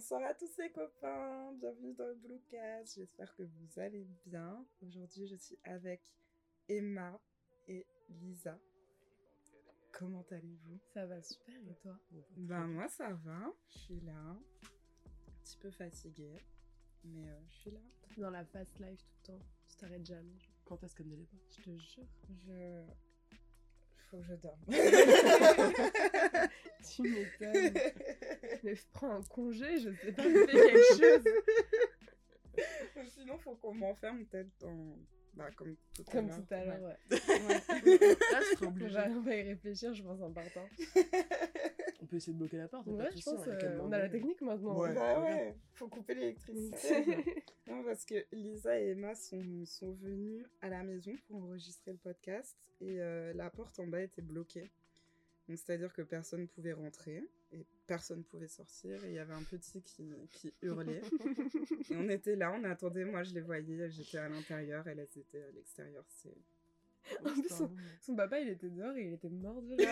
[0.00, 4.64] Bonsoir à tous les copains, bienvenue dans le Bluecast, j'espère que vous allez bien.
[4.80, 6.00] Aujourd'hui je suis avec
[6.70, 7.20] Emma
[7.68, 8.58] et Lisa.
[9.92, 10.80] Comment allez-vous?
[10.94, 11.98] Ça va super et toi?
[12.34, 14.42] Ben moi ça va, je suis là, un
[15.44, 16.40] petit peu fatiguée,
[17.04, 17.80] mais euh, je suis là.
[18.16, 20.38] Dans la fast life tout le temps, tu t'arrêtes jamais.
[20.38, 20.54] genre.
[20.64, 21.36] Quand est-ce qu'elle ne l'est pas?
[21.50, 22.06] Je te jure.
[22.46, 22.86] Je...
[24.10, 24.58] Faut que je dorme.
[26.82, 27.74] Tu m'étonnes.
[28.64, 31.24] Mais prends un congé, je sais pas, fais quelque chose.
[33.08, 34.96] Sinon faut qu'on m'enferme peut-être dans...
[35.34, 36.36] Bah, comme tout à Comme l'heure.
[36.46, 36.96] tout à l'heure, ouais.
[37.10, 37.18] Ouais.
[38.32, 38.94] Là, je serais On obligé.
[38.94, 40.66] va, on va y réfléchir, je pense, en partant.
[42.02, 42.86] On peut essayer de bloquer la porte.
[42.88, 43.98] Ouais, je pense, on a euh, on a demander.
[43.98, 44.78] la technique maintenant.
[44.80, 44.94] Ouais.
[44.94, 47.16] Bah ouais, faut couper l'électricité.
[47.68, 51.98] Non, parce que Lisa et Emma sont, sont venues à la maison pour enregistrer le
[51.98, 54.72] podcast et euh, la porte en bas était bloquée.
[55.48, 59.18] Donc c'est-à-dire que personne ne pouvait rentrer et personne ne pouvait sortir et il y
[59.18, 61.02] avait un petit qui, qui hurlait.
[61.90, 65.42] et on était là, on attendait, moi je les voyais, j'étais à l'intérieur, elles étaient
[65.42, 66.04] à l'extérieur.
[66.08, 66.36] C'est...
[67.24, 67.70] En plus, son,
[68.00, 69.88] son papa, il était dehors et il était mort de rire.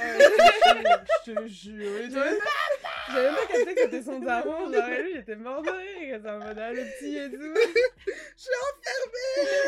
[1.27, 2.11] je te jure.
[2.11, 4.71] J'avais même pas- capté que c'était son daron.
[4.73, 6.03] Genre, et lui, il était mort de rire.
[6.03, 7.55] Il était en mode, ah, le petit et tout.
[8.41, 9.68] Ah non,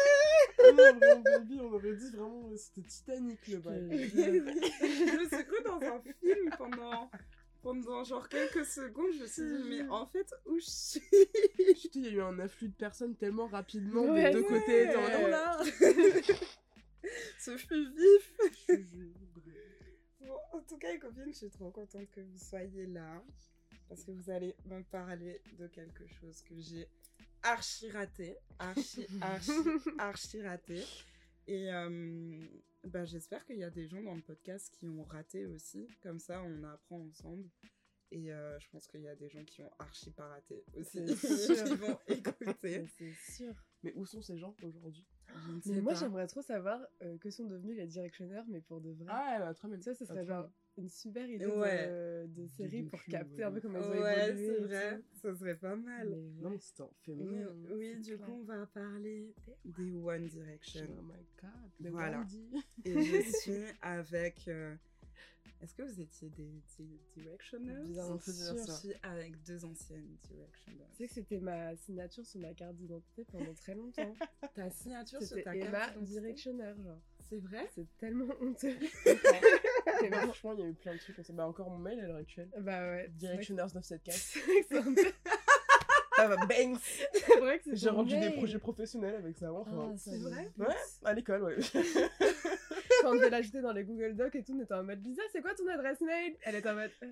[0.72, 4.08] vraiment, baby, on aurait dit vraiment, c'était Titanic le bail.
[4.10, 4.16] je
[5.22, 7.10] me suis cru dans un film pendant,
[7.62, 11.02] pendant genre quelques secondes, je me suis dit mais en fait où je suis?
[11.94, 14.24] Il y a eu un afflux de personnes tellement rapidement Ouais.
[14.24, 14.86] des deux côtés.
[14.88, 14.92] Ouais.
[14.94, 15.60] Dans non, là.
[17.38, 18.36] Ce fut vif.
[20.20, 23.22] Bon, en tout cas, les copines, je suis trop contente que vous soyez là.
[23.88, 26.86] Parce que vous allez me parler de quelque chose que j'ai
[27.42, 28.36] archi raté.
[28.58, 29.50] Archi, archi,
[29.98, 30.84] archi raté.
[31.46, 32.46] Et euh,
[32.84, 35.88] bah, j'espère qu'il y a des gens dans le podcast qui ont raté aussi.
[36.02, 37.48] Comme ça, on apprend ensemble.
[38.12, 41.04] Et euh, je pense qu'il y a des gens qui ont archi pas raté aussi.
[41.64, 42.86] Qui vont écouter.
[42.98, 43.54] C'est sûr.
[43.82, 45.06] Mais où sont ces gens aujourd'hui?
[45.66, 49.06] Mais moi, j'aimerais trop savoir euh, que sont devenus les directionneurs, mais pour de vrai.
[49.08, 49.80] Ah, bah, très bien.
[49.80, 51.86] ça, ce serait Ah, genre une super idée Ouais.
[51.88, 53.42] de, de série pour cul, capter ouais.
[53.44, 54.46] un peu comment ils ont Ouais, évolué.
[54.46, 55.00] c'est vrai.
[55.14, 56.08] Ça serait pas mal.
[56.08, 56.54] Mais Non, ouais.
[56.54, 57.48] mais c'était un Oui, hein.
[57.72, 58.26] oui, c'est du clair.
[58.26, 60.86] coup, on va parler des One Direction.
[60.98, 61.90] Oh my god.
[61.92, 62.24] Voilà.
[62.84, 64.46] Et je suis avec.
[64.48, 64.74] euh,
[65.62, 66.48] Est-ce que vous étiez des,
[66.78, 68.72] des Directioners dire ça.
[68.78, 70.86] suis avec deux anciennes Directioners.
[70.92, 74.14] Tu sais que c'était ma signature sur ma carte d'identité pendant très longtemps.
[74.54, 76.20] ta signature sur C'était ta Emma carte d'identité?
[76.20, 77.00] Directionneur, genre.
[77.28, 77.68] C'est vrai?
[77.74, 78.76] C'est tellement honteux.
[80.02, 81.32] Mais franchement, il y a eu plein de trucs comme ça.
[81.34, 82.48] Bah, encore mon mail à l'heure actuelle.
[82.58, 83.10] bah ouais.
[83.18, 84.12] Directioners974.
[84.12, 85.12] C'est vrai que c'est un peu-
[86.18, 86.76] Ah bah, bangs
[87.14, 89.48] c'est vrai que c'est J'ai rendu des projets professionnels avec ça.
[89.48, 90.50] Ah, Enfin, ça C'est vrai?
[90.58, 91.56] Ouais, à l'école, ouais.
[93.02, 95.40] Quand devait l'ajouter dans les Google Docs et tout, on était en mode Lisa, c'est
[95.42, 96.36] quoi ton adresse mail?
[96.42, 96.90] Elle était en mode.
[97.02, 97.08] euh,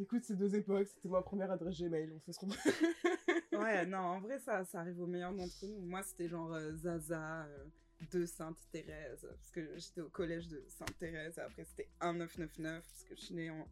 [0.00, 2.12] Écoute, ces deux époques, c'était ma première adresse Gmail.
[2.14, 3.58] On fait ce qu'on veut.
[3.58, 5.80] Ouais, non, en vrai, ça, ça arrive au meilleur d'entre nous.
[5.80, 7.64] Moi, c'était genre euh, Zaza euh,
[8.12, 11.38] de Sainte-Thérèse, parce que j'étais au collège de Sainte-Thérèse.
[11.40, 13.66] Après, c'était 1999, parce que je suis née en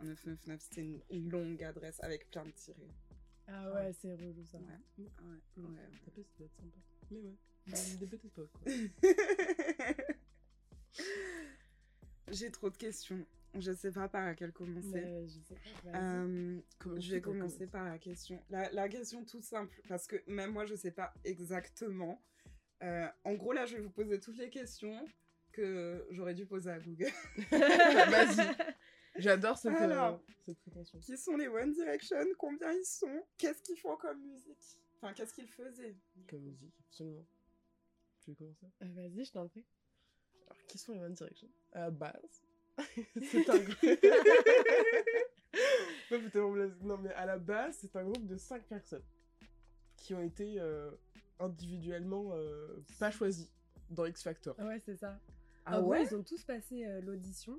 [0.00, 0.60] 1999.
[0.60, 2.88] C'était une, une longue adresse avec plein de tirés.
[3.46, 4.58] Ah ouais, c'est relou ça.
[4.58, 4.64] Ouais,
[4.98, 5.04] ouais,
[5.56, 5.64] ouais.
[5.64, 5.98] ouais.
[6.04, 6.78] Taper, ça doit être sympa.
[7.10, 7.36] Mais ouais,
[7.68, 8.72] euh, des bêtes époques, quoi.
[12.30, 13.24] J'ai trop de questions.
[13.56, 14.88] Je sais pas par laquelle commencer.
[14.92, 15.98] Mais je sais pas.
[15.98, 18.42] Euh, Comment je vais commencer par la question.
[18.50, 22.20] La, la question toute simple, parce que même moi, je sais pas exactement.
[22.82, 25.06] Euh, en gros, là, je vais vous poser toutes les questions
[25.52, 27.12] que j'aurais dû poser à Google.
[27.52, 28.56] Vas-y.
[29.16, 30.20] J'adore cette, euh, Alors.
[30.44, 30.98] cette prétention.
[31.00, 34.78] Qui sont les One Direction Combien ils sont Qu'est-ce qu'ils font comme musique?
[34.96, 35.96] Enfin, qu'est-ce qu'ils faisaient?
[36.28, 37.24] Comme musique, absolument.
[38.20, 38.66] Tu veux commencer?
[38.82, 39.64] Euh, Vas-y, je t'en prie.
[40.46, 41.48] Alors, qui sont les One Direction?
[41.72, 42.42] À la base,
[43.22, 43.82] c'est un groupe.
[46.34, 46.68] non, mais.
[46.82, 49.04] Non, à la base, c'est un groupe de 5 personnes
[49.96, 50.90] qui ont été euh,
[51.38, 53.50] individuellement euh, pas choisies
[53.90, 54.54] dans X Factor.
[54.58, 55.18] Ah ouais, c'est ça.
[55.66, 56.04] Ah en gros, ouais?
[56.04, 57.58] ils ont tous passé euh, l'audition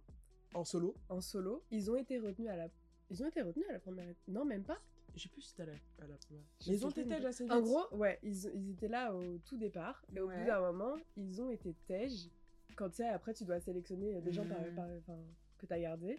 [0.56, 1.64] En solo, en solo.
[1.70, 2.68] Ils ont été retenus à la.
[3.12, 4.14] Ils ont été retenus à la première.
[4.28, 4.80] Non, même pas.
[5.16, 6.44] j'ai plus si c'était à la, à la première.
[6.62, 7.54] Je Mais ils sais ont été assez vite.
[7.54, 10.04] En gros, ouais, ils, ils étaient là au tout départ.
[10.16, 10.40] Et au Ouais.
[10.40, 12.32] bout d'un moment, ils ont été tej.
[12.76, 15.18] Quand tu sais, après, tu dois sélectionner des gens par, par- enfin,
[15.58, 16.18] que tu as gardé.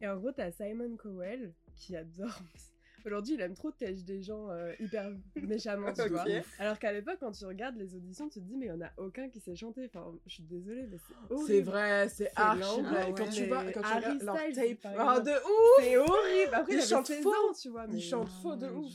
[0.00, 2.38] Et en gros, tu as Simon Cowell qui adore.
[3.08, 5.10] Aujourd'hui, il aime trop tej des gens euh, hyper
[5.42, 6.24] méchamment, tu vois.
[6.58, 8.86] Alors qu'à l'époque, quand tu regardes les auditions, tu te dis, mais il n'y en
[8.86, 9.86] a aucun qui sait chanter.
[9.86, 11.46] Enfin, je suis désolée, mais c'est horrible.
[11.48, 13.06] C'est vrai, c'est archi lent, vrai.
[13.06, 13.14] ouais.
[13.16, 16.54] Quand tu vois, quand tu regardes leur tape, ah, de ouf C'est horrible.
[16.54, 17.30] Après, Ils il chantent 16 faux.
[17.30, 17.86] ans, tu vois.
[17.88, 18.92] Ils mais- chantent faux de ouf.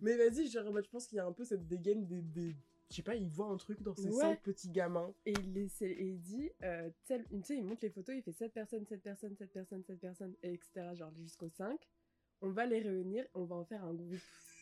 [0.00, 2.56] Mais vas-y, je, je pense qu'il y a un peu cette dégaine des, des...
[2.90, 4.20] Je sais pas, ils voient un truc dans ces Ouais.
[4.20, 5.12] cinq petits gamins.
[5.24, 8.52] Et il, et il dit, euh, tu sais, il montre les photos, il fait cette
[8.52, 10.90] personne, cette personne, cette personne, cette personne, et etc.
[10.94, 11.78] Genre jusqu'au 5.
[12.44, 14.18] On va les réunir, on va en faire un groupe.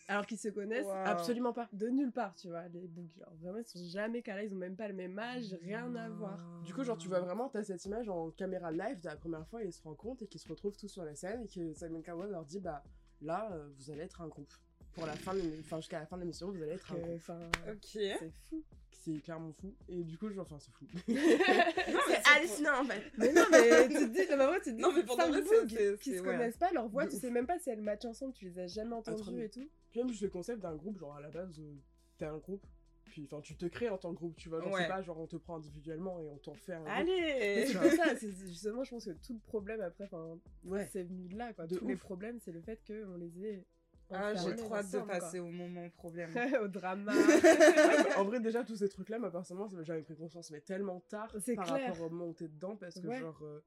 [0.08, 0.92] Alors qu'ils se connaissent Wow.
[1.06, 1.68] Absolument pas.
[1.72, 3.14] de nulle part, tu vois, les books.
[3.16, 6.08] Genre, vraiment, ils sont jamais calés, ils ont même pas le même âge, rien à
[6.08, 6.38] voir.
[6.64, 9.46] Du coup, genre, tu vois vraiment, t'as cette image en caméra live de la première
[9.46, 12.02] fois, ils se rencontrent et qu'ils se retrouvent tous sur la scène et que Simon
[12.02, 12.82] Cowell leur dit, bah
[13.20, 14.52] là, euh, vous allez être un groupe.
[14.92, 17.14] Pour la fin de enfin, jusqu'à la fin de l'émission, vous allez être un groupe.
[17.16, 17.38] Enfin,
[17.70, 17.78] Ok.
[17.92, 18.62] c'est fou.
[19.04, 19.74] C'est clairement fou.
[19.88, 20.86] Et du coup, genre, enfin, c'est fou.
[21.08, 23.02] c'est hallucinant en fait.
[23.18, 25.16] Mais non, mais tu te dis, non, mais moi, tu te dis, Non, mais pour
[25.20, 26.24] c'est- qui se ouais.
[26.24, 27.20] connaissent pas, leur voix, De tu ouf.
[27.22, 29.68] sais même pas si elles matchent ensemble, tu les as jamais entendues et tout.
[29.90, 31.74] Puis même juste le concept d'un groupe, genre à la base, euh,
[32.16, 32.64] t'es un groupe,
[33.04, 34.82] puis enfin tu te crées en tant que groupe, tu vois, genre Ouais.
[34.82, 36.88] c'est pas genre on te prend individuellement et on t'en fait un groupe.
[36.88, 40.38] Mais Allez c'est pour ça, c'est justement, je pense que tout le problème après, enfin,
[40.64, 40.88] Ouais.
[40.92, 41.66] c'est venu de là, quoi.
[41.66, 43.66] De Tous les problèmes, c'est le fait qu'on les ait.
[44.14, 45.06] Ah, j'ai trop hâte de quoi.
[45.06, 46.30] passer au moment problème.
[46.62, 47.12] au drama.
[48.18, 51.34] en vrai déjà tous ces trucs là, moi personnellement j'avais pris conscience mais tellement tard
[51.40, 51.88] C'est par clair.
[51.90, 53.20] rapport au moment où t'es dedans parce que Ouais.
[53.20, 53.60] genre euh,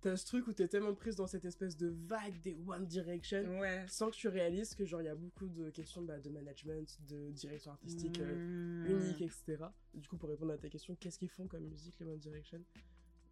[0.00, 3.58] t'as ce truc où t'es tellement prise dans cette espèce de vague des One Direction
[3.60, 3.84] Ouais.
[3.88, 6.98] sans que tu réalises que genre il y a beaucoup de questions bah, de management,
[7.08, 8.86] de direction artistique euh, Mmh.
[8.90, 9.64] unique, etc.
[9.94, 12.60] Du coup pour répondre à ta question, qu'est-ce qu'ils font comme musique les One Direction?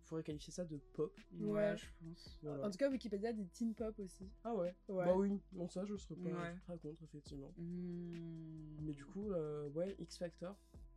[0.04, 1.16] Faudrait qualifier ça de pop.
[1.40, 1.76] Ouais, Ouais.
[1.76, 2.38] je pense.
[2.42, 2.66] Voilà.
[2.66, 4.28] En tout cas, Wikipédia dit teen pop aussi.
[4.44, 4.74] Ah ouais?
[4.88, 5.04] Ouais.
[5.04, 6.54] Bah oui, non ça je serais pas Ouais.
[6.66, 7.52] très contre effectivement.
[7.56, 8.76] Mmh.
[8.82, 10.56] Mais du coup, euh, ouais, X Factor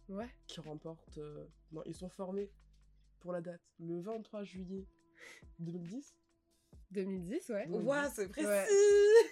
[0.09, 0.29] Ouais.
[0.47, 1.17] qui remporte.
[1.17, 2.51] euh, Non, ils sont formés
[3.19, 4.85] pour la date le 23 juillet
[5.59, 6.15] 2010.
[6.91, 7.67] 2010, ouais.
[7.67, 7.79] Ouais.
[7.79, 8.65] Ouah, c'est précis Ouais.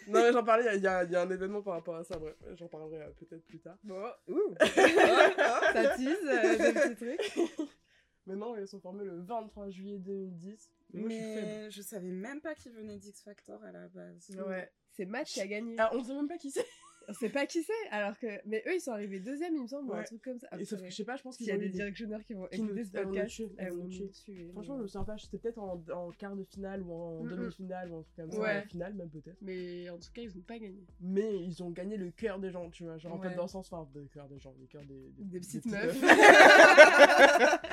[0.08, 2.04] non, mais j'en parlais, il y, a- il y a un événement par rapport à
[2.04, 3.78] ça, bref, j'en parlerai euh, peut-être plus tard.
[3.84, 4.56] Bon, ouh.
[4.60, 7.48] Ça tease euh, des petits trucs.
[8.25, 10.70] Mais non, ils sont formés le 23 juillet 2010.
[10.94, 11.16] Moi, je.
[11.16, 14.30] Mais je savais même pas qu'il venait d'X Factor à la base.
[14.48, 14.70] Ouais.
[14.92, 15.75] C'est Matt qui a gagné.
[15.80, 16.66] Ah, on sait même pas qui c'est.
[17.10, 18.28] On sait pas qui c'est, alors que.
[18.46, 20.04] Mais eux, ils sont arrivés deuxième, il me semble, ou un Ouais.
[20.06, 20.48] truc comme ça.
[20.58, 21.74] Et sauf que je sais pas, je pense S'il qu'ils y a des eu des-
[21.80, 24.10] directionneurs qui vont qui nous- écouter ce nous podcast, tuer, elles elles vont tuer.
[24.54, 27.30] Franchement, je me souviens pas, c'était peut-être en, en quart de finale ou en Mm,
[27.30, 28.40] demi-finale ou un truc comme ça.
[28.40, 28.60] Ouais.
[28.64, 29.36] En finale, même peut-être.
[29.42, 30.81] Mais en tout cas, ils ont pas gagné.
[31.02, 32.98] Mais ils ont gagné le cœur des gens, tu vois.
[32.98, 33.28] Genre, en Ouais.
[33.31, 35.74] fait, dans le sens, enfin, le cœur des gens, le cœur des, Des petites petites
[35.74, 36.02] meufs.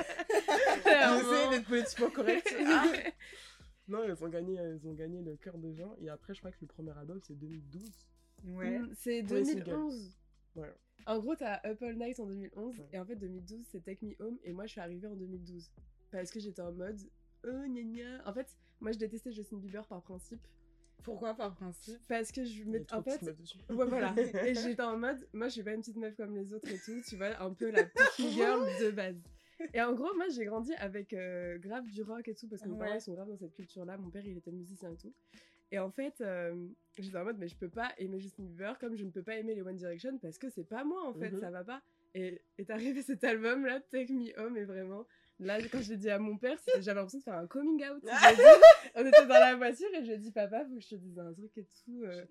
[1.17, 2.55] J'essaie d'être politiquement correct.
[2.67, 2.85] Ah.
[3.87, 5.93] non, ils ont, gagné, ils ont gagné le cœur des gens.
[6.01, 7.91] Et après, je crois que le premier album, c'est 2012.
[8.45, 8.79] Ouais.
[8.79, 9.63] Mm, C'est les singles.
[9.65, 10.17] 2011.
[10.55, 10.73] Ouais.
[11.07, 12.85] En gros, t'as Up All Night en 2011, Ouais.
[12.93, 15.71] et en fait, 2012, c'est Take Me Home, et moi, je suis arrivée en 2012.
[16.11, 16.99] Parce que j'étais en mode,
[17.45, 18.21] oh, gna gna.
[18.29, 18.47] En fait,
[18.79, 20.41] moi, je détestais Justin Bieber par principe.
[21.03, 21.97] Pourquoi par principe?
[22.07, 22.85] Parce que je Il y a me.
[22.85, 23.21] trop En fait.
[23.69, 24.13] Ouais, voilà.
[24.45, 26.77] Et j'étais en mode, moi, je suis pas une petite meuf comme les autres et
[26.77, 29.15] tout, tu vois, un peu la picky girl de base.
[29.73, 32.67] Et en gros, moi, j'ai grandi avec euh, grave du rock et tout, parce que
[32.67, 32.79] mes Ouais.
[32.79, 33.97] parents, ils sont grave dans cette culture-là.
[33.97, 35.13] Mon père, il était musicien et tout.
[35.71, 36.67] Et en fait, euh,
[36.97, 39.37] j'étais en mode, mais je peux pas aimer Justin Bieber comme je ne peux pas
[39.37, 41.39] aimer les One Direction parce que c'est pas moi, en fait, Mhm.
[41.39, 41.81] ça va pas.
[42.13, 45.05] Et est arrivé cet album-là, Take Me Home, et vraiment,
[45.41, 47.83] là, quand je l'ai dit à mon père, c'était- j'avais l'impression de faire un coming
[47.89, 48.01] out.
[48.35, 50.89] Dit- on était dans la voiture et je lui ai dit, papa, faut que je
[50.89, 52.03] te dise un truc et tout.
[52.03, 52.25] euh,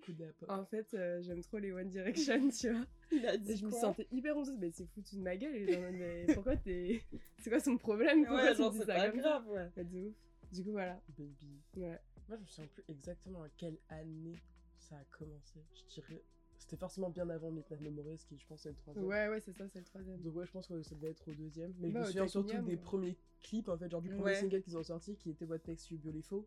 [0.47, 2.85] en fait, euh, j'aime trop les One Direction, tu vois.
[3.11, 5.55] Il a Et dit je me sentais hyper honteuse, mais c'est foutu de ma gueule.
[5.55, 7.01] Et genre, mais pourquoi t'es.
[7.39, 8.25] C'est quoi son problème?
[8.25, 9.69] Pourquoi Ouais, tu genre, dis c'est ça pas comme grave, ouais.
[9.77, 10.13] Ouais, de ouf.
[10.51, 10.99] Du coup, voilà.
[11.17, 11.61] Baby.
[11.77, 11.99] Ouais.
[12.27, 14.37] Moi, je me souviens plus exactement à quelle année
[14.77, 15.59] ça a commencé.
[15.73, 16.21] Je dirais.
[16.61, 19.05] C'était forcément bien avant Midnight Memories, qui je pense est le troisième.
[19.07, 20.21] Ouais, ouais, c'est ça, c'est le troisième.
[20.21, 21.73] Donc ouais, je pense que ça devait être au deuxième.
[21.79, 24.09] Mais je Bah, me au souviens Me surtout des premiers clips, en fait, genre du
[24.09, 24.35] premier Ouais.
[24.35, 26.43] single qu'ils ont sorti, qui était What Makes You Beautiful,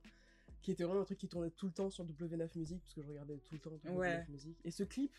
[0.62, 3.02] qui était vraiment un truc qui tournait tout le temps sur W9 Music, parce que
[3.02, 4.24] je regardais tout le temps W9 Ouais.
[4.28, 4.56] Music.
[4.64, 5.12] Et ce clip,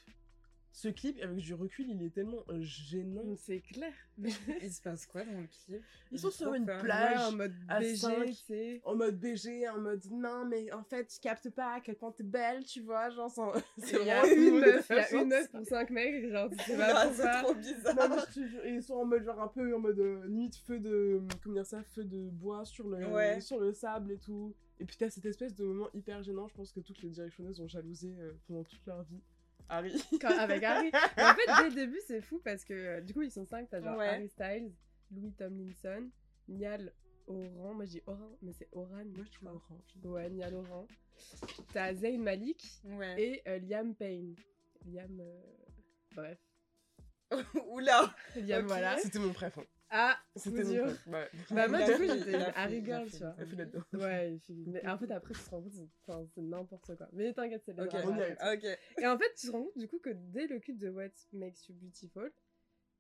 [0.76, 3.24] ce clip, avec du recul, il est tellement euh, gênant.
[3.38, 3.94] C'est clair.
[4.62, 5.82] Il se passe quoi dans le clip?
[6.12, 7.18] Ils sont sur une plage.
[7.18, 8.82] Ouais, en mode à BG.
[8.84, 12.12] En mode BG, en mode non, mais en fait, tu captes pas à quel point
[12.12, 13.54] t'es belle, tu vois, genre, sans...
[13.78, 16.30] c'est Il y a vraiment une meuf, il y a une meuf pour cinq mecs,
[16.30, 17.96] genre, Ah, pas C'est trop bizarre.
[17.96, 20.26] Non, mais je te jure, ils sont en mode genre un peu en mode euh,
[20.28, 23.40] limite feu de comment dire ça feu de bois sur le Ouais.
[23.40, 26.54] sur le sable et tout et puis t'as cette espèce de moment hyper gênant je
[26.56, 29.22] pense que toutes les directionneuses ont jalousé euh, pendant toute leur vie
[29.70, 30.92] Harry Quand- avec Harry.
[31.18, 33.46] Mais en fait, dès le début, c'est fou parce que euh, du coup, ils sont
[33.46, 33.70] cinq.
[33.70, 34.08] T'as genre Ouais.
[34.10, 34.72] Harry Styles,
[35.12, 36.10] Louis Tomlinson,
[36.48, 36.92] Niall
[37.28, 37.74] Oran.
[37.74, 39.04] Moi, je dis Oran, mais c'est Oran.
[39.06, 40.88] moi je trouve orange Ouais, Niall Oran.
[41.74, 43.22] T'as Zayn Malik Ouais.
[43.22, 44.36] et euh, Liam Payne.
[44.86, 45.20] Liam.
[45.20, 45.42] euh,
[46.16, 46.38] Bref.
[47.70, 48.98] Oula Liam, voilà.
[49.00, 49.64] c'était mon préf hein.
[49.98, 50.86] Ah, c'était dur.
[51.08, 51.30] ouais.
[51.52, 53.34] Bah, moi, du coup, j'étais Harry Girl, tu vois.
[53.40, 56.42] Elle fait là-dedans Ouais, mais en fait, après, tu te rends compte, c'est enfin, c'est
[56.42, 57.08] n'importe quoi.
[57.14, 58.36] Mais t'inquiète, c'est les Ok, on y arrive.
[58.38, 58.78] t'inquiète.
[58.98, 59.02] ok.
[59.04, 61.12] Et en fait, tu te rends compte du coup que dès le clip de What
[61.32, 62.32] Makes You Beautiful,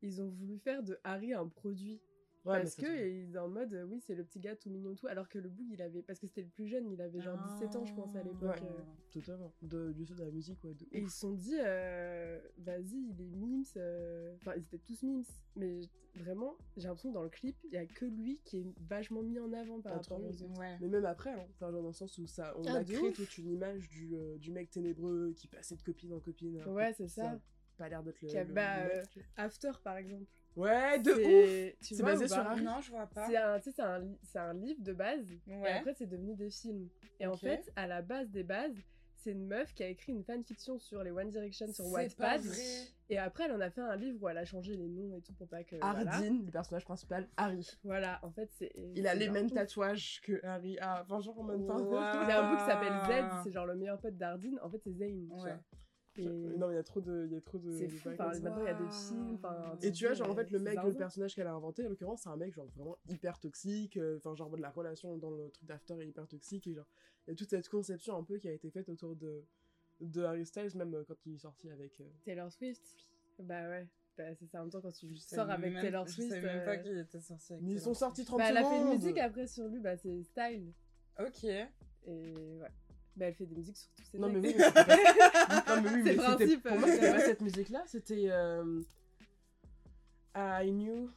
[0.01, 2.01] ils ont voulu faire de Harry un produit.
[2.45, 5.27] Ouais, parce que est en mode, oui, c'est le petit gars tout mignon tout, alors
[5.27, 7.75] que le boug, il avait, parce que c'était le plus jeune, il avait genre 17
[7.75, 8.41] ans, je pense, à l'époque.
[8.61, 8.61] Ouais.
[8.63, 8.83] euh.
[9.11, 9.51] Totalement.
[9.61, 10.73] De, du de la musique, ouais.
[10.73, 13.63] De Et ils se sont dit, euh, vas-y, il est mimes.
[13.77, 15.23] euh, Enfin, ils étaient tous mimes.
[15.55, 15.79] Mais
[16.15, 19.23] vraiment, j'ai l'impression que dans le clip, il y a que lui qui est vachement
[19.23, 20.59] mis en avant par Ah, rapport aux autres.
[20.59, 20.77] Ouais.
[20.81, 22.99] Mais même après, hein, enfin, genre dans le sens où ça, on Ah, a créé
[23.09, 23.13] ouf.
[23.15, 26.57] toute une image du, euh, du mec ténébreux qui passait de copine en copine.
[26.59, 27.39] alors Ouais, c'est ça
[27.77, 29.21] pas l'air d'être le, Qui a- le- bah, le mec, euh.
[29.35, 30.25] After, par exemple.
[30.55, 33.27] Ouais, de ouf C'est- basé sur un- Non, je vois pas.
[33.27, 33.71] C'est un, tu sais,
[34.23, 35.25] c'est un, un livre de base.
[35.47, 35.71] Et Ouais.
[35.73, 36.87] après, c'est devenu des films.
[37.19, 38.75] Et en fait, à la base des bases,
[39.17, 42.41] c'est une meuf qui a écrit une fanfiction sur les One Direction sur Wattpad.
[43.09, 45.21] Et après, elle en a fait un livre où elle a changé les noms et
[45.21, 45.75] tout pour pas que.
[45.75, 46.11] voilà.
[46.13, 47.67] Ardine, le personnage principal, Harry.
[47.83, 48.71] Voilà, en fait, c'est.
[48.95, 49.53] Il a les mêmes ouf.
[49.53, 51.01] tatouages que Harry a.
[51.03, 51.77] Enfin, genre en même temps.
[51.79, 51.93] Wow.
[52.23, 53.41] Il a un bout qui s'appelle Ah.
[53.41, 54.59] Z, c'est genre le meilleur pote d'Ardine.
[54.63, 55.27] En fait, c'est Zayn.
[55.27, 55.59] tu vois.
[56.17, 57.25] Et Non, mais il y a trop de.
[57.27, 57.71] Il y a trop de.
[57.71, 58.09] c'est fou.
[58.09, 58.31] maintenant,
[58.61, 59.37] il y a des films.
[59.81, 62.21] Et tu vois, genre en fait, le mec, le personnage qu'elle a inventé, en l'occurrence,
[62.23, 63.97] c'est un mec, genre vraiment hyper toxique.
[63.97, 66.67] euh, Enfin, genre, de la relation dans le truc d'After est hyper toxique.
[66.67, 66.87] Et genre,
[67.27, 69.43] il y a toute cette conception un peu qui a été faite autour de,
[70.01, 71.99] de Harry Styles, même euh, quand il est sorti avec.
[72.01, 72.83] euh, Taylor Swift.
[73.39, 73.87] Bah ouais.
[74.17, 76.29] Bah, c'est ça en même temps quand tu Je sors avec même- Taylor Je Swift.
[76.29, 78.27] savais même pas qu'il était sorti avec Mais ils sont sortis Swift.
[78.29, 80.71] 30 Bah, elle a fait une musique après sur lui, bah c'est Style.
[81.19, 81.43] Ok.
[81.43, 82.71] Et ouais.
[83.15, 84.63] Bah elle fait des musiques sur tous ses Non, mais oui, mais
[85.67, 88.25] non, mais oui, C'est mais le c'était- principe, Pour moi, c'était pas cette musique-là, c'était.
[88.29, 88.81] euh,
[90.35, 91.09] I knew.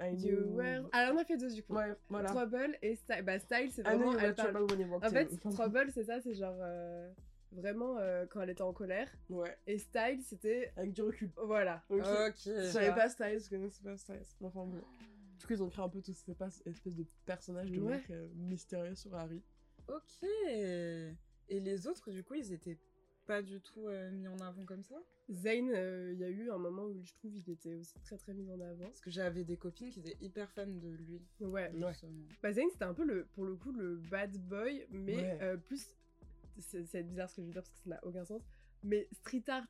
[0.00, 0.28] I knew.
[0.28, 0.88] You were...
[0.92, 1.74] Alors on a fait deux du coup.
[1.74, 2.28] Ouais, voilà.
[2.28, 3.22] Trouble et Style.
[3.22, 4.12] Bah Style c'est vraiment...
[4.12, 5.02] you Elle were parle...
[5.04, 5.50] En fait, in.
[5.50, 6.56] Trouble c'est ça, c'est genre...
[6.60, 7.10] euh,
[7.52, 9.08] Vraiment euh, quand elle était en colère.
[9.30, 10.72] Ouais, Et Style c'était...
[10.76, 11.30] avec du recul.
[11.36, 11.82] Voilà.
[11.88, 12.00] Ok.
[12.00, 12.34] Ok.
[12.44, 12.62] Je vois.
[12.70, 14.20] savais pas Styles, je connaissais pas Styles.
[14.42, 14.82] Enfin bon.
[15.38, 17.96] Du coup, ils ont créé un peu tout cette espèce espèce de personnage de Ouais.
[17.96, 19.42] mec euh, mystérieux sur Harry.
[19.88, 20.28] Ok.
[21.48, 22.78] Et les autres, du coup, ils étaient
[23.26, 24.94] pas du tout euh, mis en avant comme ça?
[25.30, 28.16] Zayn, euh, il y a eu un moment où je trouve il était aussi très
[28.16, 28.84] très mis en avant.
[28.84, 31.20] Parce que j'avais des copines qui étaient hyper fans de lui.
[31.40, 31.72] Ouais.
[31.72, 31.88] Ouais.
[31.88, 32.12] justement.
[32.42, 35.38] Bah, Zayn, c'était un peu le, pour le coup le bad boy, mais Ouais.
[35.42, 35.84] euh, plus.
[36.58, 38.42] C'est bizarre ce que je veux dire parce que ça n'a aucun sens.
[38.84, 39.66] Mais street arts.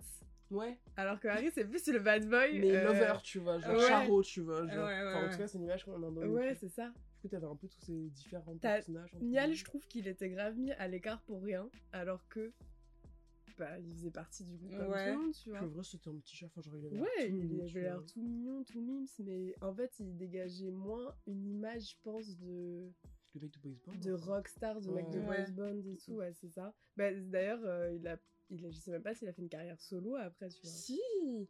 [0.51, 0.79] Ouais.
[0.97, 2.61] Alors que Harry, c'est plus le bad boy.
[2.61, 3.89] Mais euh, lover, tu vois, genre ouais.
[3.89, 4.67] Charo, tu vois.
[4.67, 4.87] Genre.
[4.87, 6.29] Ouais, ouais, enfin, en tout cas, c'est une image qu'on en donne.
[6.29, 6.93] Ouais, c'est ça.
[7.27, 9.13] Coup, t'avais un peu tous ces différents personnages.
[9.21, 12.53] Nial, je trouve qu'il était grave mis à l'écart pour rien, alors que.
[13.59, 15.03] Bah, il faisait partie du groupe comme Ouais.
[15.03, 15.63] tout le monde, tu vois.
[15.63, 17.81] en vrai, c'était un petit chat, enfin, genre, il avait Ouais, l'air tout il avait
[17.81, 22.37] l'air tout mignon, tout mimes, mais en fait, il dégageait moins une image, je pense,
[22.37, 22.93] de,
[23.35, 23.93] Le mec de Boys Band.
[23.95, 24.25] de fait.
[24.31, 25.45] rockstar, de mec de Ouais.
[25.47, 26.75] boys band et tout, ouais, c'est ça.
[26.99, 28.19] Bah, D'ailleurs, euh, il a,
[28.51, 30.71] il a, je sais même pas s'il a fait une carrière solo après, tu vois.
[30.71, 31.01] Si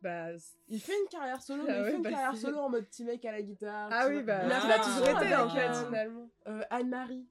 [0.02, 0.28] Bah,
[0.68, 2.86] Il fait une carrière solo, Ah mais il fait une bah, carrière solo en mode
[2.86, 3.88] petit mec à la guitare.
[3.92, 4.22] ah oui, vois.
[4.22, 6.30] bah, Il a Ah, fait il a toujours été en fait, euh, finalement.
[6.48, 7.26] euh, Anne-Marie.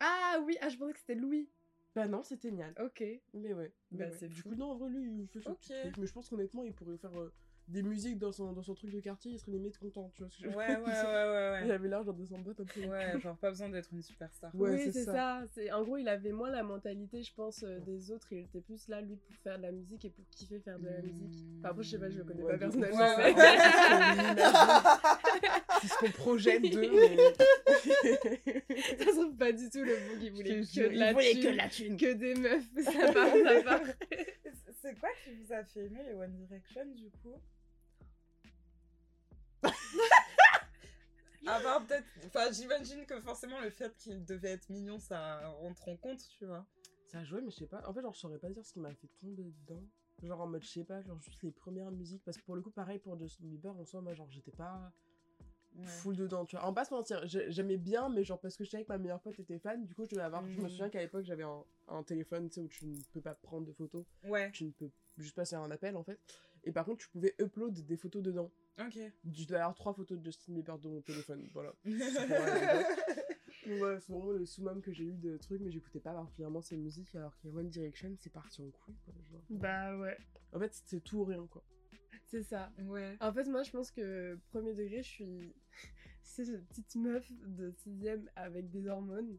[0.00, 1.48] Ah oui, ah, je pensais que c'était Louis.
[1.96, 2.74] Bah non, c'était Nial.
[2.80, 3.02] Ok.
[3.34, 3.72] Mais ouais.
[3.90, 4.16] mais Bah, ouais.
[4.18, 5.96] c'est Du coup, non, en vrai, lui, il fait son petit truc.
[5.96, 7.32] Mais je pense qu'honnêtement, il pourrait faire euh,
[7.68, 10.30] des musiques dans son, dans son truc de quartier, il serait limite content, tu vois
[10.30, 12.64] ce que je Ouais, ouais, ouais, ouais, Il avait l'air genre de s'en battre un
[12.64, 12.80] peu.
[12.86, 14.50] Ouais, genre pas besoin d'être une superstar.
[14.54, 15.42] Ouais, oui, c'est ça.
[15.74, 18.26] En gros, il avait moins la mentalité, je pense, euh, des autres.
[18.32, 20.86] Il était plus là, lui, pour faire de la musique et pour kiffer faire de
[20.86, 21.44] la musique.
[21.58, 22.98] Enfin, après, je sais pas, je le connais Ouais, pas personnellement.
[22.98, 23.58] Ouais, mais- ouais.
[25.80, 27.16] C'est ce qu'on projette d'eux, mais.
[28.98, 31.12] ça se trouve pas du tout le bout qui voulait que jure, de il la
[31.12, 31.96] voulait thune, que de la thune.
[31.96, 32.64] que des meufs.
[32.82, 33.80] Ça part, ça part.
[34.80, 37.34] C'est quoi qui vous a fait aimer les One Direction du coup?
[41.62, 42.06] Part peut-être.
[42.26, 46.46] Enfin, j'imagine que forcément le fait qu'il devait être mignon, ça rentre en compte, tu
[46.46, 46.66] vois.
[47.06, 47.82] Ça a joué, mais je sais pas.
[47.88, 49.82] En fait, genre, je saurais pas dire ce qui m'a fait tomber dedans.
[50.22, 52.22] Genre, en mode, je sais pas, genre, juste les premières musiques.
[52.24, 54.92] Parce que pour le coup, pareil pour Justin Bieber, en soi, moi, genre, j'étais pas
[55.76, 55.84] Ouais.
[55.86, 56.64] full dedans, tu vois.
[56.66, 58.98] En pas se mentir, j'ai- j'aimais bien, mais genre, parce que je savais que ma
[58.98, 60.42] meilleure pote était fan, du coup, je devais avoir.
[60.44, 60.68] Je me Mhm.
[60.70, 63.64] souviens qu'à l'époque, j'avais un, un téléphone, tu sais, où tu ne peux pas prendre
[63.66, 64.04] de photos.
[64.24, 66.18] Ouais, Tu ne peux juste passer un appel, en fait.
[66.64, 68.50] Et par contre, tu pouvais upload des photos dedans.
[68.78, 68.98] Ok.
[69.32, 71.72] Je devais avoir trois photos de Justin Bieber dans mon téléphone, voilà.
[71.84, 76.60] Donc, ouais, c'est vraiment le summum que j'ai eu de trucs, mais j'écoutais pas particulièrement
[76.60, 79.14] ces musiques, alors que One Direction, c'est parti en couille, quoi.
[79.30, 79.42] genre.
[79.50, 80.16] Bah ouais,
[80.52, 81.62] En fait, c'est tout ou rien, quoi.
[82.26, 82.70] c'est ça.
[82.78, 83.16] ouais.
[83.20, 85.54] En fait, moi, je pense que premier degré, je suis.
[86.30, 89.38] C'est cette petite meuf de 6ème avec des hormones.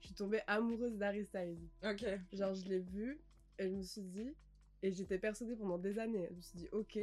[0.00, 1.58] Je suis tombée amoureuse d'Harry Styles.
[1.82, 2.04] Ok.
[2.32, 3.18] Genre, je l'ai vu
[3.58, 4.34] et je me suis dit.
[4.82, 6.28] Et j'étais persuadée pendant des années.
[6.30, 6.98] Je me suis dit, ok,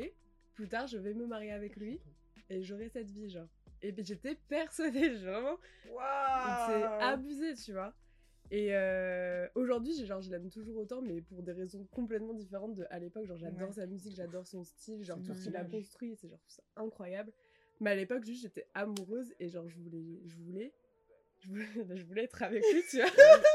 [0.53, 1.99] plus tard, je vais me marier avec lui
[2.49, 3.47] et j'aurai cette vie, genre.
[3.81, 5.59] Et puis j'étais persuadée, genre.
[5.89, 7.93] Waouh C'est abusé, tu vois.
[8.51, 12.85] Et euh, aujourd'hui, genre, je l'aime toujours autant, mais pour des raisons complètement différentes de
[12.89, 13.25] à l'époque.
[13.25, 13.73] Genre, j'adore Ouais.
[13.73, 16.39] sa musique, j'adore son style, genre, tout ce qu'il a construit, c'est genre,
[16.75, 17.31] incroyable.
[17.79, 20.71] Mais à l'époque, juste, j'étais amoureuse et genre, je voulais, je voulais,
[21.43, 23.09] je voulais, je voulais être avec lui, tu vois.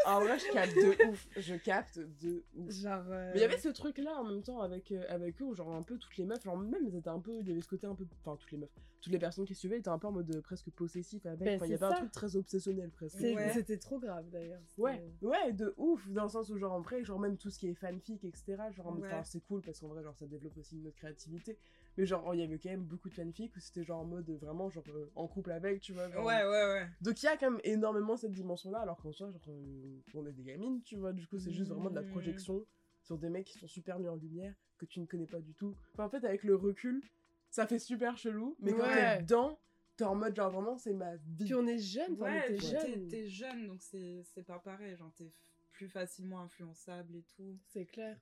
[0.07, 1.26] En vrai, je capte de ouf.
[1.37, 2.71] Je capte de ouf.
[2.75, 3.04] Genre.
[3.11, 5.45] euh, Mais il y avait ce truc là en même temps avec, euh, avec eux,
[5.45, 7.52] où genre un peu toutes les meufs, genre même elles étaient un peu, il y
[7.52, 9.88] avait ce côté un peu, enfin toutes les meufs, toutes les personnes qui suivaient étaient
[9.88, 11.38] un peu en mode euh, presque possessif avec.
[11.40, 13.21] Ben, Enfin, il y avait un truc très obsessionnel presque.
[13.21, 13.50] Ouais.
[13.54, 14.61] C'était trop grave d'ailleurs.
[14.76, 17.68] Ouais, ouais, de ouf, dans le sens où, genre, après, genre, même tout ce qui
[17.68, 19.09] est fanfic, etc., genre, en Ouais.
[19.25, 21.57] c'est cool parce qu'en vrai, genre, ça développe aussi notre créativité.
[21.99, 24.31] Mais, genre, il y avait quand même beaucoup de fanfic où c'était, genre, en mode,
[24.31, 26.09] vraiment, genre, euh, en couple avec, tu vois.
[26.09, 26.88] genre- Ouais, ouais, ouais.
[27.00, 30.25] Donc, il y a quand même énormément cette dimension-là, alors qu'en soi, genre, euh, on
[30.25, 32.11] est des gamines, tu vois, du coup, c'est juste vraiment de la Mhm.
[32.11, 32.64] projection
[33.02, 35.55] sur des mecs qui sont super mis en lumière, que tu ne connais pas du
[35.55, 35.75] tout.
[35.93, 37.02] Enfin, en fait, avec le recul,
[37.50, 39.17] ça fait super chelou, mais quand Ouais.
[39.17, 39.59] t'es dedans,
[39.97, 41.45] t'es en mode, genre, vraiment, c'est ma vie.
[41.47, 42.81] Puis on est jeune, Ouais, puis jeune.
[42.81, 44.95] t'es- t'es jeune, donc c'est c'est pas pareil.
[44.97, 45.33] Genre, t'es
[45.73, 47.59] plus facilement influençable et tout.
[47.67, 48.17] C'est clair.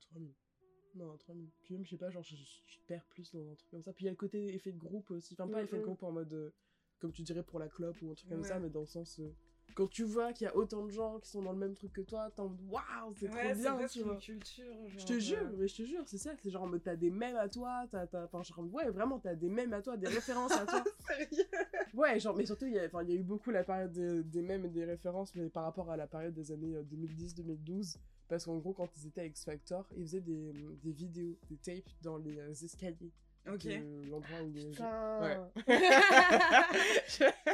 [0.97, 1.05] 3000.
[1.05, 1.49] Non, 3000.
[1.63, 3.91] Puis même, je sais pas, genre, je, je- perds plus dans un truc comme ça.
[3.93, 5.33] Puis il y a le côté effet de groupe aussi.
[5.33, 5.85] Enfin, pas Mm, effet de mm.
[5.85, 6.53] groupe en mode, euh,
[6.99, 9.19] comme tu dirais pour la clope ou un truc comme ça, mais dans le sens.
[9.19, 9.29] euh,
[9.75, 11.91] quand tu vois qu'il y a autant de gens qui sont dans le même truc
[11.91, 14.15] que toi, t'es en mode waouh, c'est ouais, trop bien, tu vois.
[14.15, 14.73] culture.
[14.97, 16.31] Je te jure, euh, mais je te jure, c'est ça.
[16.41, 18.07] C'est genre en mode, t'as des mèmes à toi, t'as.
[18.07, 20.83] t'as- Enfin, genre, ouais, vraiment, t'as des mèmes à toi, des références à toi.
[21.07, 21.45] Sérieux?
[21.93, 24.41] Ouais, genre, mais surtout, il y, a, y a eu beaucoup la période des, des
[24.41, 27.97] mèmes et des références, mais par rapport à la période des années euh, 2010-2012.
[28.27, 30.51] Parce qu'en gros, quand ils étaient à X Factor, ils faisaient des,
[30.83, 33.11] des vidéos, des tapes dans les euh, escaliers
[33.49, 33.63] Ok.
[34.09, 35.49] l'endroit où les gens.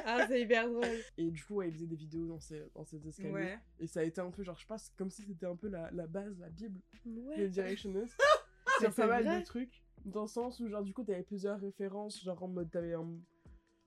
[0.05, 0.97] Ah, c'est hyper drôle.
[1.17, 3.31] Et du coup, ouais, ils faisaient des vidéos dans ces, dans ces escaliers.
[3.33, 3.59] Ouais.
[3.79, 5.89] Et ça a été un peu, genre, je pense, comme si c'était un peu la,
[5.91, 7.37] la base, la Bible Ouais.
[7.37, 8.05] des Directioners.
[8.79, 9.83] Sur pas mal de trucs.
[10.05, 12.21] Dans le sens où, genre, du coup, t'avais plusieurs références.
[12.23, 13.07] Genre, en mode, t'avais un,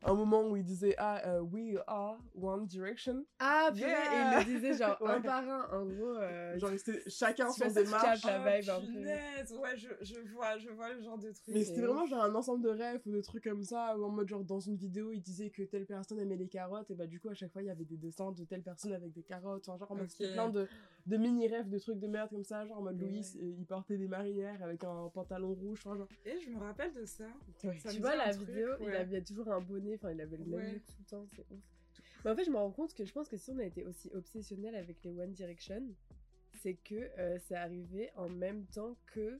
[0.07, 3.25] un moment où ils disaient Ah, euh, we are One Direction.
[3.39, 4.41] Ah, purée, Yeah.
[4.41, 5.23] et il le disait genre un Ouais.
[5.23, 6.17] par un, en gros.
[6.17, 8.25] euh, Genre, c'était chacun son démarche.
[8.25, 9.57] la Oh, un peu.
[9.59, 11.55] Ouais, je, je vois, je vois le genre de truc.
[11.55, 14.09] Mais c'était vraiment genre un ensemble de rêves ou de trucs comme ça, ou en
[14.11, 17.07] mode genre dans une vidéo, il disait que telle personne aimait les carottes, et bah
[17.07, 19.23] du coup à chaque fois il y avait des dessins de telle personne avec des
[19.23, 20.11] carottes, enfin, genre en mode Ok.
[20.11, 20.67] c'était plein de,
[21.07, 23.01] de mini-rêves, de trucs de merde comme ça, genre en mode.
[23.01, 26.09] Louis, et il portait des marinières avec un pantalon rouge, enfin genre.
[26.25, 27.25] Et je me rappelle de ça.
[27.65, 27.79] Ouais.
[27.79, 28.97] Ça tu vois un la truc, vidéo, il ouais.
[28.97, 30.73] avait toujours un bonnet, enfin il avait le même Ouais.
[30.75, 31.61] look tout le temps, c'est ouf.
[32.25, 33.85] Mais en fait, je me rends compte que je pense que si on a été
[33.85, 35.83] aussi obsessionnel avec les One Direction,
[36.63, 39.39] c'est que euh, c'est arrivé en même temps que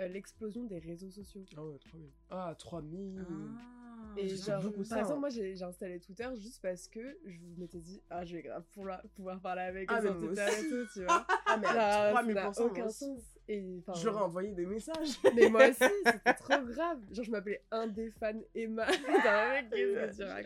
[0.00, 1.44] euh, l'explosion des réseaux sociaux.
[1.56, 2.10] Ah ouais, 3000.
[2.30, 3.26] Ah, 3000.
[3.28, 3.75] Ah,
[4.18, 5.20] Et genre, beaucoup par ça, exemple, hein.
[5.20, 9.02] moi j'ai installé Twitter juste parce que je m'étais dit, ah, je vais grave pouvoir,
[9.14, 10.66] pouvoir parler avec Ah, sur Twitter aussi.
[10.66, 11.26] et tout, tu vois.
[11.46, 13.22] Ah, mais Genre, à ça 3000%, n'a moi aucun sens.
[13.48, 15.20] Et, enfin, Je leur ai envoyé des messages.
[15.36, 16.98] Mais moi aussi, c'était trop grave.
[17.12, 18.86] Genre, je m'appelais un des fans Emma.
[18.86, 19.70] Mec,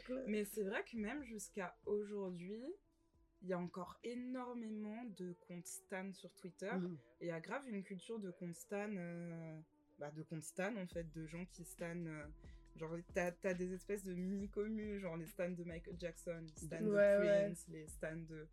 [0.04, 2.62] que Mais c'est vrai que même jusqu'à aujourd'hui,
[3.42, 6.70] il y a encore énormément de comptes stan sur Twitter.
[6.74, 6.98] Mhm.
[7.22, 9.58] Et il y a grave une culture de comptes stan, euh,
[9.98, 11.96] bah, de comptes stan en fait, de gens qui stan.
[12.06, 12.24] euh,
[12.76, 16.80] genre, t'as as des espèces de mini-communes, genre les stans de Michael Jackson, les stans
[16.80, 17.44] de Ouais, ouais.
[17.46, 18.46] Prince, les stans de.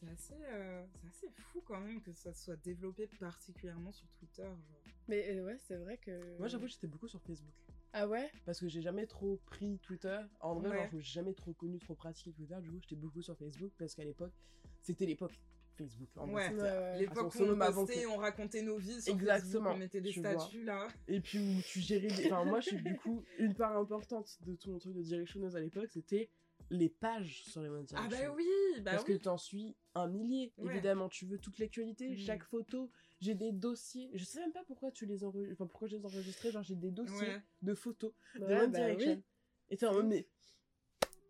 [0.00, 4.44] C'est assez, euh, c'est assez fou quand même que ça soit développé particulièrement sur Twitter.
[4.44, 4.82] Genre.
[5.08, 6.38] Mais euh, ouais, c'est vrai que.
[6.38, 7.52] Moi j'avoue, j'étais beaucoup sur Facebook.
[7.92, 8.30] Ah ouais?
[8.46, 10.20] Parce que j'ai jamais trop pris Twitter.
[10.40, 10.76] En vrai, Ouais.
[10.76, 12.56] genre, je me suis jamais trop connu, trop pratiqué Twitter.
[12.62, 14.32] Du coup, j'étais beaucoup sur Facebook parce qu'à l'époque,
[14.80, 15.38] c'était l'époque
[15.84, 16.08] Facebook.
[16.16, 16.98] Ouais.
[16.98, 20.64] L'époque où on postait, on racontait nos vies sur Exactement, Facebook, on mettait des statuts
[20.64, 20.88] là.
[21.08, 22.08] Et puis où tu gérais.
[22.08, 25.02] des- Enfin, moi, je suis du coup une part importante de tout mon truc de
[25.02, 26.28] directionneuse à l'époque, c'était
[26.70, 28.46] les pages sur les One Ah bah oui,
[28.82, 29.18] bah Parce oui.
[29.18, 30.72] que t'en suis un millier, Ouais.
[30.74, 31.08] évidemment.
[31.08, 32.16] Tu veux toute l'actualité, Mhm.
[32.18, 32.90] chaque photo.
[33.20, 34.10] J'ai des dossiers.
[34.14, 35.54] Je sais même pas pourquoi tu les enregistres.
[35.54, 36.52] Enfin, pourquoi je les enregistrais.
[36.52, 37.42] Genre, j'ai des dossiers Ouais.
[37.62, 39.12] de photos de Ouais, One bah Direction.
[39.14, 39.22] oui.
[39.70, 40.26] Et t'es en mode, mais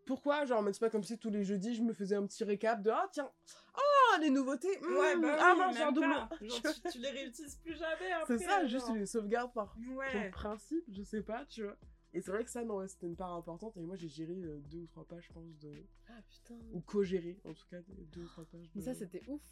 [0.06, 0.44] pourquoi?
[0.44, 2.82] Genre, mais c'est pas comme si tous les jeudis je me faisais un petit récap
[2.82, 3.30] de Ah, tiens,
[3.74, 3.80] ah,
[4.20, 4.68] les nouveautés.
[4.80, 6.06] Ouais, hmm, bah ah, oui, j'ai un même double.
[6.08, 6.28] pas.
[6.40, 8.38] Genre, tu, tu les réutilises plus jamais après.
[8.38, 8.96] C'est ça, juste genre.
[8.96, 10.30] les sauvegardes par Ouais.
[10.30, 11.76] principe, je sais pas, tu vois.
[12.12, 13.76] Et c'est vrai que ça, non, ouais, c'était une part importante.
[13.76, 15.70] Et moi, j'ai géré euh, deux ou trois pages, je pense, de.
[16.08, 16.54] Ah putain.
[16.72, 17.78] Ou co-géré, en tout cas,
[18.12, 18.68] deux ou trois pages.
[18.74, 19.42] Mais ça, c'était ouf.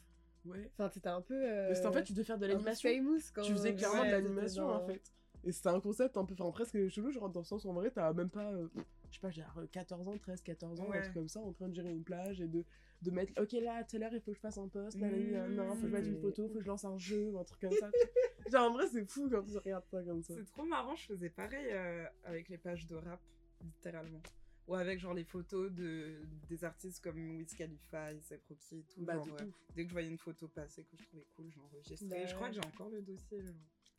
[0.45, 0.71] Ouais.
[0.75, 1.35] Enfin, c'était un peu.
[1.35, 2.91] euh, Mais en fait, tu devais faire de l'animation.
[3.35, 5.13] quand Tu faisais clairement ouais, de t'étais l'animation, en fait.
[5.45, 7.75] Et c'était un concept un peu, enfin, presque chelou, genre dans le sens où en
[7.75, 8.67] vrai, t'as même pas, euh,
[9.09, 10.99] je sais pas, genre euh, 14 ans, 13, 14 ans, Ouais.
[10.99, 12.65] un truc comme ça, en train de gérer une plage et de,
[13.03, 15.09] de mettre, ok, là, à telle heure, il faut que je fasse un post, là,
[15.11, 16.21] là, là, là, non, faut que je mette une Mmh.
[16.21, 17.91] photo, faut que je lance un jeu, ou un truc comme ça.
[18.53, 20.35] genre, en vrai, c'est fou quand tu regardes ça comme ça.
[20.35, 23.21] C'est trop marrant, je faisais pareil euh, avec les pages de rap,
[23.63, 24.21] littéralement.
[24.67, 29.03] Ou avec genre les photos de, des artistes comme Wiz Khalifa, A$AP Rocky et tout.
[29.05, 31.51] Bah, genre, de euh, dès que je voyais une photo passer que je trouvais cool,
[31.51, 32.07] j'enregistrais.
[32.09, 32.55] Bah je crois ouais.
[32.55, 33.41] que j'ai encore le dossier.
[33.43, 33.55] genre.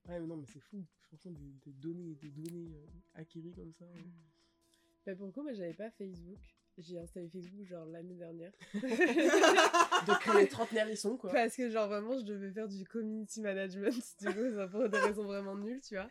[0.08, 0.86] Ouais, mais non, mais c'est fou.
[1.08, 2.86] Franchement, des, des données, des données euh,
[3.16, 3.86] acquéries comme ça.
[3.86, 4.04] ouais.
[5.06, 6.38] Bah, pourquoi moi j'avais pas Facebook
[6.78, 8.52] J'ai installé Facebook genre l'année dernière.
[10.08, 11.32] Donc, quand les trentenaires, ils sont, quoi.
[11.32, 13.90] Parce que genre vraiment je devais faire du community management,
[14.22, 16.08] du coup ça pour des raisons vraiment nulles, tu vois.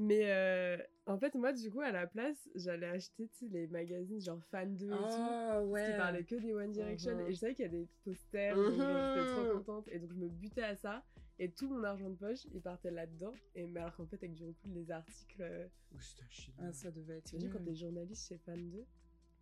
[0.00, 4.20] Mais euh, en fait moi du coup à la place j'allais acheter tu les magazines
[4.20, 4.94] genre fan 2 et tout.
[4.96, 5.84] Ah ouais.
[5.90, 7.26] Qui parlaient que des One Direction Mhm.
[7.26, 9.52] et je savais qu'il y a des posters j'étais trop Mhm.
[9.54, 11.02] contente et donc je me butais à ça
[11.40, 13.32] Et tout mon argent de poche, il partait là-dedans.
[13.56, 15.40] Et mais alors qu'en fait, avec du recul, les articles.
[15.92, 16.54] Oui, c'était un shit.
[16.60, 17.24] Ah, ça devait être.
[17.24, 18.84] T'imagines quand t'es journaliste chez Fan 2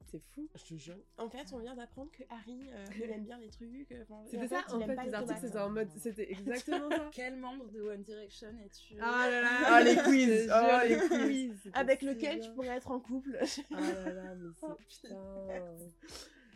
[0.05, 0.49] C'est fou.
[0.55, 0.97] Je te jure.
[1.19, 3.91] En fait, on vient d'apprendre que Harry, euh, il aime bien les trucs.
[3.91, 5.89] euh, enfin, C'était ça, en fait, les articles, c'était en mode.
[5.97, 7.11] C'était exactement ça.
[7.13, 10.49] Quel membre de One Direction es-tu Ah là là Ah, les quiz.
[10.51, 12.49] Ah, les les quiz Avec lequel bien.
[12.49, 13.37] tu pourrais être en couple.
[13.73, 15.09] Ah là là, mais Oh, c'est.
[15.09, 15.19] Putain.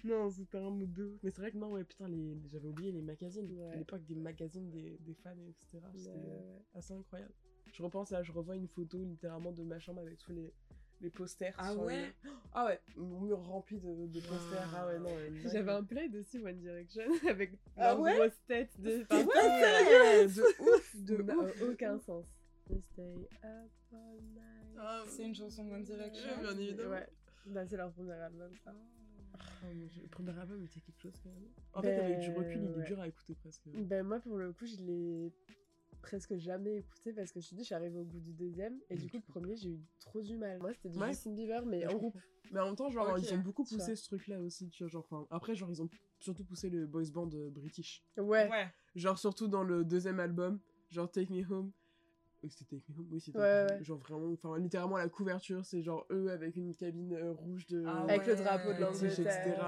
[0.05, 1.19] Non, c'était un ou deux.
[1.23, 2.39] Mais c'est vrai que non, ouais, putain, les...
[2.51, 3.51] j'avais oublié les magazines.
[3.53, 3.73] Ouais.
[3.73, 5.85] À l'époque des magazines des, des fans, etc.
[5.95, 6.63] C'était ouais.
[6.75, 7.35] assez incroyable.
[7.73, 10.53] Je repense là, je revois une photo littéralement de ma chambre avec tous les,
[11.01, 11.55] les posters.
[11.59, 12.13] Ah sur ouais
[12.53, 14.75] Ah ouais, mon mur rempli de, de posters.
[14.77, 15.07] Ah ouais, non.
[15.15, 19.03] ouais, une J'avais un plaid aussi One Direction avec Ah ouais grosse tête de.
[19.03, 22.27] Enfin, De ouf de ouf aucun sens.
[22.69, 24.77] Just stay up all night.
[24.79, 26.29] Ah, C'est une chanson de One Direction.
[26.37, 26.91] Ouais, bien évidemment.
[26.91, 27.09] Ouais.
[27.47, 28.73] Bah, c'est leur premier album, ça.
[28.73, 31.49] Oh mon Dieu, le premier album était quelque chose quand même.
[31.73, 32.85] En Ben, fait, avec du recul, il est ouais.
[32.85, 33.63] dur à écouter presque.
[33.67, 35.33] Ben, moi, pour le coup, je l'ai
[36.01, 38.79] presque jamais écouté parce que je te dis, je suis arrivée au bout du deuxième
[38.89, 40.59] et du coup, le premier, j'ai eu trop du mal.
[40.59, 41.09] Moi, c'était du Ouais.
[41.09, 42.17] Justin Bieber, mais en groupe.
[42.53, 44.91] Mais en même temps, genre, ils ont beaucoup poussé ce truc-là aussi, tu vois.
[44.91, 48.05] Genre, enfin, après, genre, ils ont surtout poussé le boys band euh, british.
[48.17, 48.49] Ouais.
[48.51, 48.69] Ouais.
[48.97, 50.59] Genre, surtout dans le deuxième album,
[50.91, 51.71] genre Take Me Home.
[52.43, 53.83] Oui, c'était oui, c'était Ouais.
[53.83, 57.85] Genre, vraiment, enfin, littéralement, la couverture, c'est genre eux avec une cabine euh, rouge de.
[57.87, 59.11] Ah Avec le drapeau de l'Angleterre.
[59.47, 59.61] etc.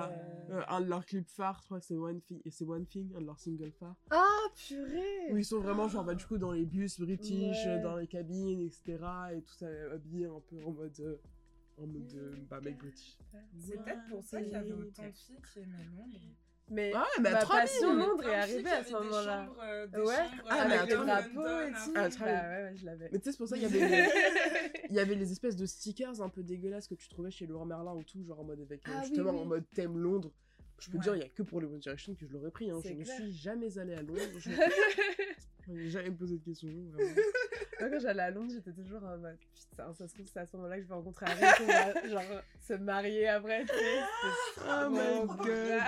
[0.50, 0.62] euh.
[0.68, 3.14] Un de leurs clips phares, je crois que c'est One Thing, et c'est One Thing,
[3.14, 3.96] un de leurs singles phares.
[4.10, 4.24] Ah,
[4.56, 7.80] purée Où ils sont vraiment, genre, bah, du coup, dans les bus british, Ouais.
[7.80, 8.98] dans les cabines, etc.
[9.34, 10.98] Et tout ça habillé un peu en mode.
[11.00, 11.16] euh,
[11.78, 12.46] en mode.
[12.50, 13.16] bah, mec british.
[13.58, 16.20] C'est peut-être pour ça qu'il y avait autant de filles qui aimaient Londres.
[16.72, 19.48] Mais Ah, mais à ma 3000 passion Londres est arrivée à ce moment-là.
[19.62, 20.14] euh, Ouais,
[20.48, 21.92] Ah, euh, mais avec les drapeaux London, et tout.
[21.94, 23.08] Ah, bah ouais, ouais, je l'avais.
[23.12, 24.08] Mais tu sais, c'est pour ça qu'il y avait les...
[24.90, 27.66] il y avait les espèces de stickers un peu dégueulasses que tu trouvais chez Leroy
[27.66, 29.38] Merlin ou tout, genre en mode avec euh, Ah justement oui.
[29.40, 30.32] en mode thème Londres.
[30.80, 31.02] Je peux Ouais.
[31.04, 32.70] dire, il y a que pour les One Direction que je l'aurais pris.
[32.70, 32.80] Hein.
[32.84, 34.18] Je ne suis jamais allée à Londres.
[34.38, 36.68] Je je n'ai jamais posé de questions.
[36.92, 37.10] Vraiment.
[37.82, 39.38] Moi, quand j'allais à Londres, j'étais toujours en mode
[39.70, 41.92] putain, ça se trouve, c'est à ce moment-là que je vais rencontrer Harry, qu'on va
[42.08, 43.62] genre se marier après.
[43.64, 45.82] tu sais, c'était Oh my trop God.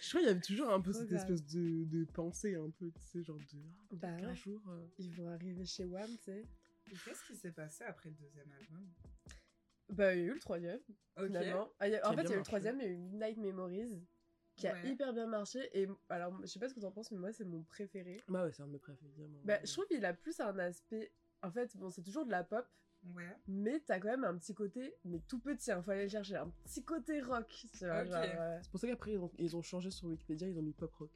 [0.00, 1.20] Je crois qu'il y avait toujours un peu cette grave.
[1.20, 3.44] espèce de, de pensée, un peu, tu sais, genre de.
[3.90, 4.34] ah, Bah un ouais.
[4.36, 4.60] jour.
[4.68, 6.44] euh, Ils vont arriver chez Wham, tu sais.
[6.92, 8.86] Et qu'est-ce qui s'est passé après le deuxième album?
[9.88, 10.80] Bah, il y a eu le troisième,
[11.18, 11.26] Ok.
[11.26, 11.68] finalement.
[11.80, 13.36] Ah, a- en fait, il y a eu le troisième, il y a eu Midnight
[13.38, 14.02] Memories,
[14.56, 14.90] qui a Ouais.
[14.90, 15.68] hyper bien marché.
[15.78, 18.22] Et alors, je sais pas ce que t'en penses, mais moi, c'est mon préféré.
[18.28, 19.40] Bah ouais, c'est un de mes préférés, évidemment.
[19.44, 21.12] Bah, je trouve qu'il a plus un aspect.
[21.42, 22.66] En fait, bon, c'est toujours de la pop,
[23.16, 23.24] Ouais.
[23.48, 26.36] mais t'as quand même un petit côté, mais tout petit, hein, faut aller le chercher,
[26.36, 30.06] un petit côté rock, euh, C'est pour ça qu'après, ils ont, ils ont changé sur
[30.06, 31.10] Wikipédia, ils ont mis pop rock.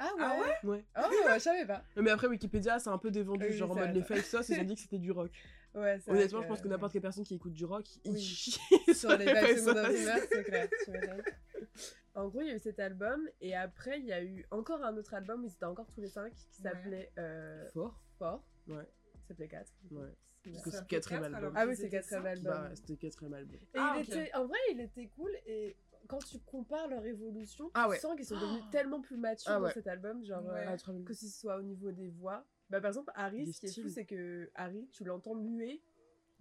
[0.00, 0.68] Ah ouais, Ah ouais?
[0.70, 0.84] Ouais.
[0.96, 1.84] Oh, ouais, je savais pas.
[1.96, 4.58] Mais après, Wikipédia, c'est un peu dévendu, Oui, genre en mode les fake sauce, ils
[4.60, 5.30] ont dit que c'était du rock.
[5.74, 8.12] Ouais, c'est vrai Honnêtement, je pense que n'importe quelle personne qui écoute du rock, il
[8.12, 8.20] Oui.
[8.20, 8.58] chie
[8.94, 9.84] sur les fake Backstreet Boys
[10.16, 10.28] sauce.
[10.32, 10.68] C'est clair.
[10.84, 10.90] tu.
[12.18, 14.82] En gros, il y a eu cet album, et après, il y a eu encore
[14.82, 16.70] un autre album où ils étaient encore tous les cinq, qui Ouais.
[16.70, 18.00] s'appelait euh, Fort.
[18.18, 18.44] Fort.
[18.66, 18.82] Ouais.
[19.20, 19.70] Ça s'appelait 4.
[19.92, 20.08] Ouais.
[20.42, 21.52] C'est Parce que c'est quatrième quatre, album.
[21.56, 22.52] Ah oui, c'est quatrième album.
[22.54, 23.56] Bah c'était le quatrième album.
[23.56, 25.76] Et Ah, il était, en vrai, il était cool et
[26.08, 27.98] quand tu compares leur évolution, tu Ah ouais.
[27.98, 29.72] sens qu'ils sont devenus tellement plus matures Ah dans ouais.
[29.72, 30.66] cet album, genre Ouais.
[30.66, 32.44] euh, Ah, que ce soit au niveau des voix.
[32.70, 35.80] Bah, par exemple, Harry, Des ce qui est fou, c'est que Harry, tu l'entends muet.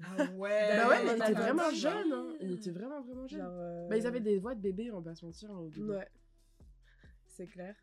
[0.03, 0.77] Ah ouais.
[0.77, 2.25] Bah ouais, ouais, il on était avait vraiment un jeune, hein.
[2.37, 2.49] film.
[2.49, 3.39] Il était vraiment, vraiment jeune.
[3.41, 5.69] Genre, euh, Bah, ils avaient des voix de bébé, on va pas se mentir, hein.
[5.77, 6.07] Ouais.
[7.25, 7.75] C'est clair.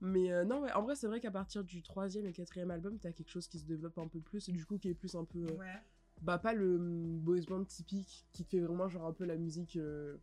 [0.00, 2.98] Mais euh, non, ouais, en vrai, c'est vrai qu'à partir du troisième et quatrième album,
[2.98, 5.14] t'as quelque chose qui se développe un peu plus et du coup qui est plus
[5.16, 5.38] un peu.
[5.40, 5.66] euh, Ouais.
[6.22, 9.36] Bah, pas le hum, boys band typique qui te fait vraiment genre un peu la
[9.36, 9.76] musique.
[9.76, 10.16] euh,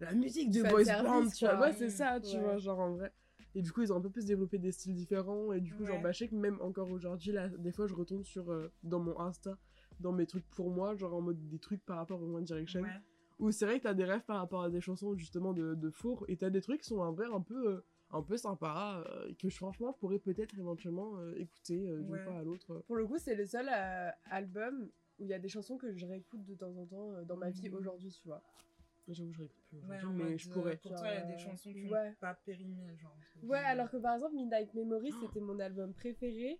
[0.00, 1.60] La musique de Fan boys service, band, tu vois.
[1.60, 2.40] Ouais, c'est ça, tu Ouais.
[2.42, 3.12] vois, genre en vrai.
[3.56, 5.52] Et du coup, ils ont un peu plus développé des styles différents.
[5.52, 7.94] Et du coup, genre, bah, je sais que même encore aujourd'hui, là, des fois, je
[7.94, 9.56] retourne sur, euh, dans mon Insta,
[10.00, 12.82] dans mes trucs pour moi, genre en mode des trucs par rapport au One Direction.
[12.82, 12.88] Ouais.
[13.40, 15.90] Où c'est vrai que t'as des rêves par rapport à des chansons justement de, de
[15.90, 16.24] four.
[16.28, 19.00] Et t'as des trucs qui sont en vrai un peu, euh, un peu sympas.
[19.00, 22.18] euh, et que je- franchement, je pourrais peut-être éventuellement euh, écouter euh, d'une Ouais.
[22.20, 22.82] fois à l'autre.
[22.86, 25.92] Pour le coup, c'est le seul euh, album où il y a des chansons que
[25.96, 27.74] je réécoute de temps en temps euh, dans ma vie Mhm.
[27.76, 28.40] aujourd'hui, tu vois.
[29.08, 30.76] J'avoue, je réécoute plus aujourd'hui, mais je pourrais.
[30.78, 32.08] Pour toi, il y a des chansons qui ouais.
[32.10, 33.14] n'ont pas périmé, genre.
[33.42, 36.58] Ouais, alors que par exemple, Midnight Memory, c'était mon album préféré.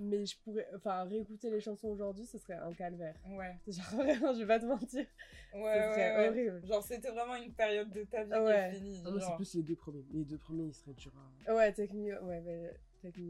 [0.00, 0.66] Mais je pourrais.
[0.74, 3.14] Enfin, réécouter les chansons aujourd'hui, ce serait un calvaire.
[3.28, 3.56] Ouais.
[3.68, 5.00] Genre, vraiment, je vais pas te mentir.
[5.00, 5.06] Ouais,
[5.52, 6.28] ce ouais, serait ouais.
[6.28, 6.66] horrible.
[6.66, 8.70] Genre, c'était vraiment une période de ta vie Ouais.
[8.70, 9.02] qui est finie.
[9.06, 10.04] Ah, moi, c'est plus les deux premiers.
[10.12, 11.12] Les deux premiers, ils seraient durs
[11.46, 11.54] à.
[11.54, 12.72] Ouais, Home, ouais, mais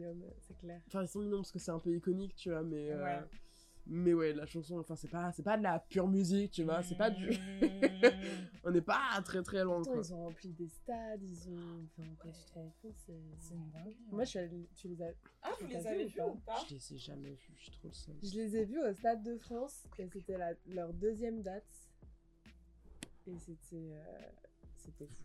[0.07, 0.81] Home, c'est clair.
[0.87, 2.91] Enfin, ils sont mignons parce que c'est un peu iconique, tu vois, mais.
[2.91, 3.19] euh, Ouais.
[3.87, 6.83] Mais ouais, la chanson, enfin, c'est pas, c'est pas de la pure musique, tu vois,
[6.83, 7.29] c'est pas du.
[7.29, 7.33] Mmh.
[8.65, 10.01] On n'est pas très très loin, Pourtant, quoi.
[10.03, 11.87] ils ont rempli des stades, ils ont.
[11.99, 12.09] Enfin,
[12.55, 13.13] rends compte, c'est.
[13.13, 13.85] Hein.
[14.11, 15.11] Moi, je suis allée- tu les as.
[15.43, 17.89] Ah, vous les avez vus ou pas Je les ai jamais vus, je suis trop
[17.89, 18.15] le seul.
[18.23, 21.65] Je les ai vus au Stade de France et c'était la- leur deuxième date.
[23.27, 23.77] Et c'était.
[23.93, 24.03] euh,
[24.77, 25.25] C'était fou.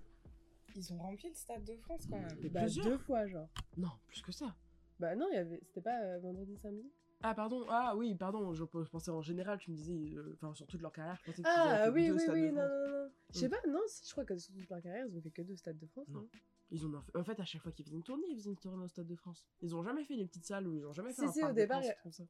[0.76, 2.50] Ils ont rempli le stade de France quand même.
[2.52, 3.50] Bah, deux fois, genre.
[3.78, 4.56] Non, plus que ça.
[5.00, 5.60] Bah non, il y avait...
[5.65, 6.89] c'était pas euh, vendredi, samedi?
[7.22, 10.54] Ah, pardon, ah oui, pardon, je, je pensais en général, tu me disais, euh, enfin,
[10.54, 13.12] sur toute leur carrière, je pensais avaient Ah oui, deux oui, oui, non, non, non.
[13.34, 13.50] Je sais Mm.
[13.52, 15.78] pas, non, je crois que sur toute leur carrière, ils ont fait que deux Stades
[15.78, 16.22] de France, Non.
[16.22, 16.30] non,
[16.72, 18.86] Ils ont, en fait, à chaque fois qu'ils faisaient une tournée, ils faisaient une tournée
[18.86, 19.46] au Stade de France.
[19.62, 21.44] Ils ont jamais fait les petites salles ou ils ont jamais fait Si, un si,
[21.44, 21.82] au départ.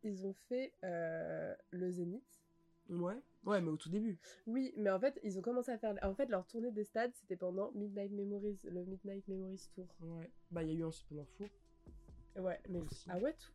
[0.04, 2.24] Ils ont fait euh, le Zénith.
[2.90, 4.18] Ouais, ouais, mais au tout début.
[4.48, 5.94] Oui, mais en fait, ils ont commencé à faire.
[6.02, 9.86] En fait, leur tournée des stades, c'était pendant Midnight Memories, le Midnight Memories Tour.
[10.02, 10.32] Ouais.
[10.50, 11.48] Bah, il y a eu un pendant Four.
[12.38, 12.80] Ouais, mais.
[12.80, 13.06] Aussi.
[13.12, 13.52] Ah ouais, tout.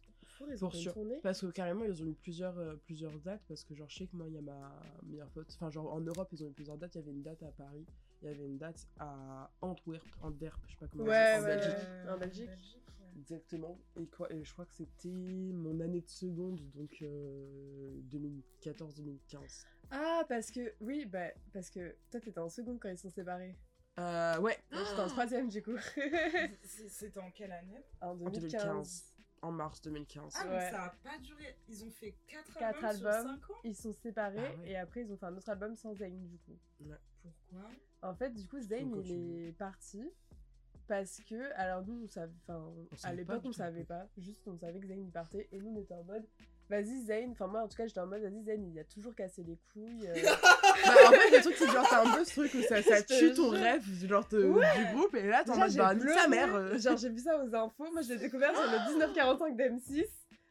[0.71, 0.93] Pour sûr.
[0.95, 3.43] tournée Parce que carrément, ils ont eu plusieurs, euh, plusieurs dates.
[3.49, 4.73] Parce que, genre, je sais que moi, il y a ma
[5.05, 5.51] meilleure pote.
[5.55, 6.95] Enfin, genre, en Europe, ils ont eu plusieurs dates.
[6.95, 7.87] Il y avait une date à Paris.
[8.23, 10.07] Il y avait une date à Antwerp.
[10.23, 11.77] Antwerp, je sais pas comment on dit, Ouais, en ouais, Belgique.
[12.05, 12.11] ouais.
[12.11, 12.49] En Belgique.
[12.49, 13.19] ouais.
[13.21, 13.79] Exactement.
[13.97, 19.67] Et, quoi, et je crois que c'était mon année de seconde, donc euh, 2014-2015.
[19.91, 20.73] Ah, parce que.
[20.81, 23.57] Oui, bah, parce que toi, t'étais en seconde quand ils sont séparés.
[24.01, 25.77] Euh, ouais, j'étais en troisième, du coup.
[26.65, 27.85] C'est- C'était en quelle année?
[28.01, 28.41] En 2015.
[28.65, 29.14] 2015.
[29.45, 30.33] En mars 2015.
[30.37, 30.51] Ah, Ouais.
[30.57, 31.57] mais ça a pas duré.
[31.69, 33.39] Ils ont fait 4 Quatre albums, sur albums.
[33.41, 34.71] 5 ans Ils sont séparés Ah ouais.
[34.71, 36.59] et après, ils ont fait un autre album sans Zayn, du coup.
[37.23, 37.71] Pourquoi?
[38.03, 39.11] En fait, du coup, Zayn, il
[39.49, 40.11] est parti
[40.87, 42.71] parce que, alors nous, on savait, enfin,
[43.05, 45.81] à l'époque, on savait pas, juste on savait que Zayn il partait et nous, on
[45.81, 46.27] était en mode,
[46.71, 49.15] vas-y, Zayn, enfin, moi, en tout cas, j'étais en mode, vas-y, Zayn, il a toujours
[49.15, 50.07] cassé les couilles.
[50.09, 50.15] euh,
[50.87, 53.33] bah, en fait, le truc, c'est genre, t'as un peu ce truc où ça, tue
[53.35, 53.63] ton jure.
[53.63, 54.67] rêve genre, te- Ouais.
[54.79, 56.55] du groupe, et là, t'es en mode, bah, sa mère.
[56.55, 56.79] euh.
[56.79, 60.05] Genre, j'ai vu ça aux infos, moi, je l'ai découvert sur le 1945 d'M6.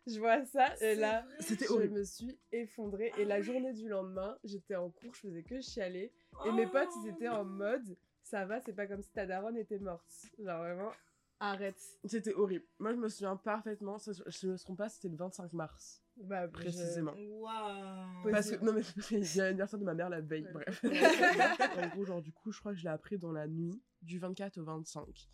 [0.06, 2.00] Je vois ça, et là, C'était je horrible.
[2.00, 3.14] me suis effondrée.
[3.18, 6.12] Et la journée du lendemain, j'étais en cours, je faisais que chialer.
[6.46, 7.36] Et mes potes, ils étaient Oh.
[7.36, 10.04] en mode, ça va, c'est pas comme si ta daronne était morte.
[10.40, 10.92] Genre vraiment,
[11.40, 11.80] arrête.
[12.04, 12.66] C'était horrible.
[12.80, 16.46] Moi, je me souviens parfaitement, ça, je me trompe pas, c'était le 25 mars, Bah,
[16.46, 17.14] je- précisément.
[17.18, 20.52] Waouh Parce que, non, mais il y a l'anniversaire de ma mère la veille, Ouais.
[20.54, 20.84] bref.
[21.78, 24.20] en gros, genre, du coup, je crois que je l'ai appris dans la nuit du
[24.20, 25.30] 24 au 25.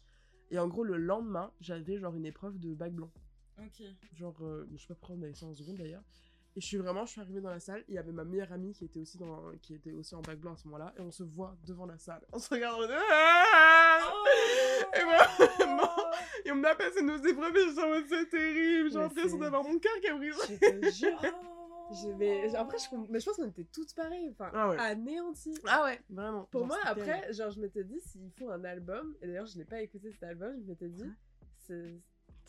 [0.51, 3.11] Et en gros, le lendemain, j'avais genre une épreuve de bac blanc.
[3.59, 3.83] Ok.
[4.13, 6.03] Genre, euh, je sais pas pourquoi on avait ça en seconde d'ailleurs.
[6.59, 8.51] Et je suis vraiment, je suis arrivée dans la salle, il y avait ma meilleure
[8.51, 10.99] amie qui était aussi, dans, qui était aussi en bac blanc à ce moment-là, et
[10.99, 12.21] on se voit devant la salle.
[12.33, 12.97] On se regarde, on est...
[13.13, 13.99] Ah
[14.93, 15.89] Et vraiment,
[16.45, 19.37] et on m'a passé nos épreuves, je suis en mode, c'est terrible, j'ai l'impression c'est-
[19.39, 20.37] d'avoir mon cœur qui a brisé.
[20.61, 21.21] Je te jure.
[21.91, 22.53] Je vais...
[22.55, 24.77] Après, je, mais je pense qu'on était toutes pareilles, enfin, Ah ouais.
[24.77, 25.57] anéanties.
[25.65, 26.43] Ah ouais, vraiment.
[26.51, 29.57] Pour Genre, moi, après, genre, je m'étais dit, s'ils font un album, et d'ailleurs, je
[29.57, 31.09] n'ai pas écouté cet album, je m'étais dit,
[31.57, 31.99] c'est-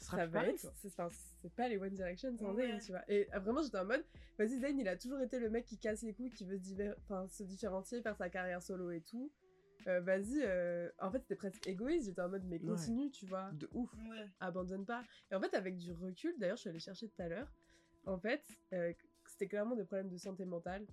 [0.05, 1.09] ça va pareil, être, c'est enfin,
[1.57, 2.69] pas les One Direction sans Ouais.
[2.69, 3.03] Zayn, tu vois.
[3.09, 4.05] Et euh, vraiment, j'étais en mode,
[4.39, 6.63] vas-y, Zayn, il a toujours été le mec qui casse les couilles, qui veut se,
[6.63, 9.31] diver- enfin, se différencier, faire sa carrière solo et tout.
[9.87, 12.67] Euh, vas-y, euh, en fait, c'était presque égoïste, j'étais en mode, mais Ouais.
[12.67, 13.91] continue, tu vois, De ouf.
[14.11, 14.27] Ouais.
[14.41, 15.05] abandonne pas.
[15.31, 17.49] Et en fait, avec du recul, d'ailleurs, je suis allée chercher tout à l'heure,
[18.07, 18.43] en fait,
[18.75, 18.93] euh,
[19.27, 20.87] c'était clairement des problèmes de santé mentale.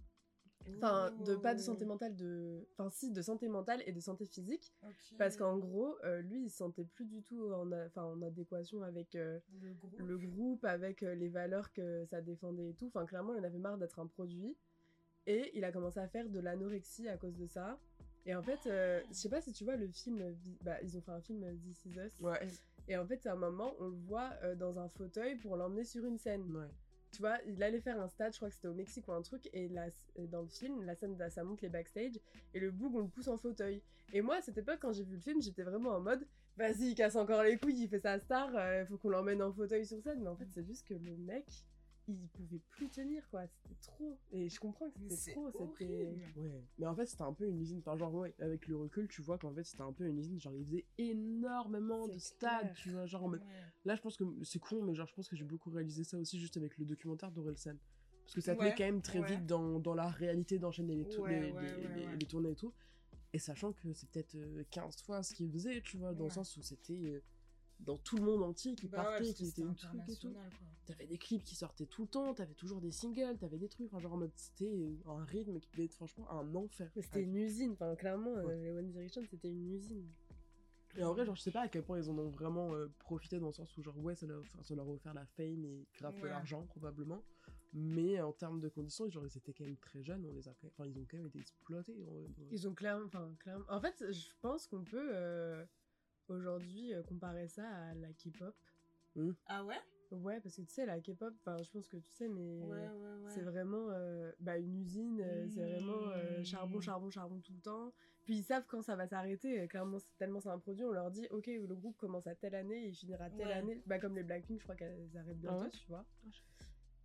[0.75, 2.67] Enfin, de pas de santé mentale, de.
[2.73, 4.73] Enfin, si, de santé mentale et de santé physique.
[5.17, 8.21] Parce qu'en gros, euh, lui, il se sentait plus du tout en, a- enfin, en
[8.21, 9.99] adéquation avec euh, Le groupe.
[9.99, 12.87] le groupe, avec euh, les valeurs que ça défendait et tout.
[12.87, 14.55] Enfin, clairement, il en avait marre d'être un produit.
[15.25, 17.77] Et il a commencé à faire de l'anorexie à cause de ça.
[18.25, 21.01] Et en fait, euh, je sais pas si tu vois le film, bah, ils ont
[21.01, 22.19] fait un film This Is Us.
[22.21, 22.47] Ouais.
[22.89, 26.05] Et en fait, à un moment, on le voit dans un fauteuil pour l'emmener sur
[26.05, 26.43] une scène.
[26.55, 26.67] Ouais.
[27.11, 29.21] Tu vois, il allait faire un stade, je crois que c'était au Mexique ou un
[29.21, 32.19] truc, et euh, dans le film, la scène, ça montre les backstage,
[32.53, 33.81] et le boug, on le pousse en fauteuil.
[34.13, 36.89] Et moi, à cette époque, quand j'ai vu le film, j'étais vraiment en mode, vas-y,
[36.89, 38.49] il casse encore les couilles, il fait sa star,
[38.81, 40.21] il faut qu'on l'emmène en fauteuil sur scène.
[40.21, 41.45] Mais en fait, c'est juste que le mec,
[42.13, 43.45] il pouvait plus tenir, quoi.
[43.47, 44.17] C'était trop.
[44.31, 46.17] Et je comprends que c'était trop, c'était...
[46.37, 46.63] Ouais.
[46.79, 47.79] Mais en fait, c'était un peu une usine.
[47.79, 50.39] Enfin, genre, ouais, avec le recul, tu vois qu'en fait, c'était un peu une usine.
[50.39, 52.73] Genre, ils faisaient énormément de stades, clair.
[52.75, 53.05] tu vois.
[53.05, 53.45] Genre, en mode- Ouais.
[53.85, 56.17] Là, je pense que c'est con, mais genre, je pense que j'ai beaucoup réalisé ça
[56.17, 57.75] aussi juste avec le documentaire d'Orelsan.
[58.23, 59.27] Parce que ça te Ouais, met quand même très ouais.
[59.37, 61.61] vite dans, dans la réalité d'enchaîner les, les, ouais, les- ouais,
[61.95, 62.17] les- ouais.
[62.17, 62.73] les tournées et tout.
[63.33, 66.29] Et sachant que c'est peut-être euh, 15 fois ce qu'il faisait, tu vois, dans le
[66.31, 67.21] sens où c'était euh,
[67.79, 70.33] dans tout le monde entier qui Bah ouais, partait, parce qui une truc et tout.
[70.85, 73.87] T'avais des clips qui sortaient tout le temps, t'avais toujours des singles, t'avais des trucs,
[73.87, 76.89] enfin, genre en mode c'était un rythme qui devait être franchement un enfer.
[76.95, 77.23] C'était Ouais.
[77.23, 78.57] une usine, enfin, clairement, euh, Ouais.
[78.57, 80.07] les One Direction, c'était une usine.
[80.95, 82.87] Et en vrai, genre, je sais pas à quel point ils en ont vraiment euh,
[82.99, 85.63] profité dans le sens où, genre, ouais, ça leur, ça leur a offert la fame
[85.65, 86.29] et grave de Ouais.
[86.29, 87.21] l'argent, probablement.
[87.73, 90.53] Mais en termes de conditions, genre, ils étaient quand même très jeunes, on les a
[90.53, 91.95] quand même- enfin, ils ont quand même été exploités.
[92.49, 93.65] Ils ont clairement, enfin, clairement.
[93.67, 95.65] En fait, je pense qu'on peut euh,
[96.29, 98.55] aujourd'hui euh, comparer ça à la K-pop.
[99.47, 99.79] Ah ouais?
[100.11, 102.67] Ouais, parce que tu sais, la K-pop, enfin, je pense que tu sais, mais Ouais,
[102.67, 102.87] ouais,
[103.25, 103.31] ouais.
[103.33, 107.59] c'est vraiment euh, bah, une usine, euh, c'est vraiment euh, charbon, charbon, charbon tout le
[107.59, 107.93] temps.
[108.23, 111.27] Puis ils savent quand ça va s'arrêter, clairement, tellement c'est un produit, on leur dit,
[111.31, 113.53] ok, le groupe commence à telle année et il finira telle Ouais.
[113.53, 113.81] année.
[113.85, 115.69] Bah, comme les Blackpink, je crois qu'elles arrêtent bientôt, ouais?
[115.69, 116.05] tu vois.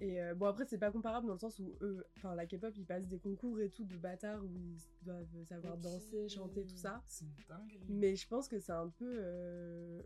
[0.05, 2.75] Et euh, bon, après, c'est pas comparable dans le sens où eux, enfin, la K-pop,
[2.77, 6.77] ils passent des concours et tout de bâtards où ils doivent savoir danser, chanter, tout
[6.77, 7.03] ça.
[7.07, 7.87] C'est une dinguerie.
[7.88, 9.17] Mais je pense que c'est un peu.
[9.21, 10.03] euh,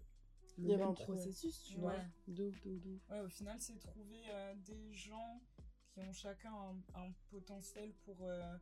[0.58, 1.80] Le Il y avait même un processus, tu Ouais.
[1.80, 1.98] vois.
[2.28, 3.08] De ouf, de ouf, de ouf.
[3.10, 5.40] Ouais, au final, c'est trouver euh, des gens
[5.88, 8.56] qui ont chacun un, un potentiel pour euh,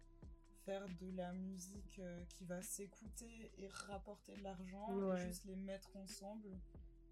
[0.65, 5.21] faire de la musique euh, qui va s'écouter et rapporter de l'argent Ouais.
[5.21, 6.49] et juste les mettre ensemble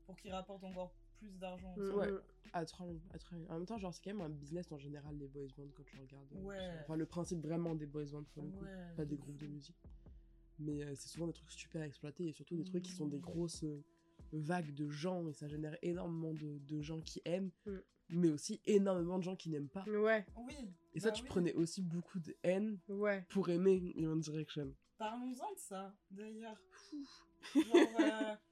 [0.06, 0.92] pour qu'ils rapportent encore
[1.28, 1.74] plus d'argent.
[1.76, 1.90] Mm.
[1.94, 2.10] Ouais.
[2.10, 2.20] mm.
[2.54, 3.46] À trop bien, à trop bien.
[3.48, 5.84] En même temps, genre, c'est quand même un business en général, les boys bands, quand
[5.84, 6.32] tu regardes.
[6.36, 6.70] euh, Ouais.
[6.82, 8.64] Enfin, le principe vraiment des boys bands, pour le coup.
[8.64, 9.80] Ouais, Pas des de groupes de musique.
[10.58, 13.16] Mais euh, c'est souvent des trucs super exploités et surtout des trucs qui sont des
[13.18, 13.22] Mm.
[13.22, 13.82] grosses euh,
[14.32, 17.76] vagues de gens et ça génère énormément de, de gens qui aiment, Mm.
[18.10, 19.84] mais aussi énormément de gens qui n'aiment pas.
[19.88, 20.54] Ouais, Oui.
[20.94, 21.28] Et ça, bah tu oui.
[21.30, 23.24] prenais aussi beaucoup de haine ouais.
[23.30, 24.74] pour aimer One Direction.
[24.98, 26.60] Parlons-en de ça, d'ailleurs.
[27.54, 27.64] Genre,
[28.00, 28.34] euh,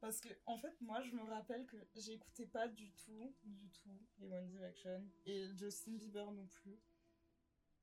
[0.00, 3.98] parce que, en fait, moi, je me rappelle que j'écoutais pas du tout, du tout,
[4.18, 5.04] les One Direction.
[5.24, 6.78] Et Justin Bieber non plus.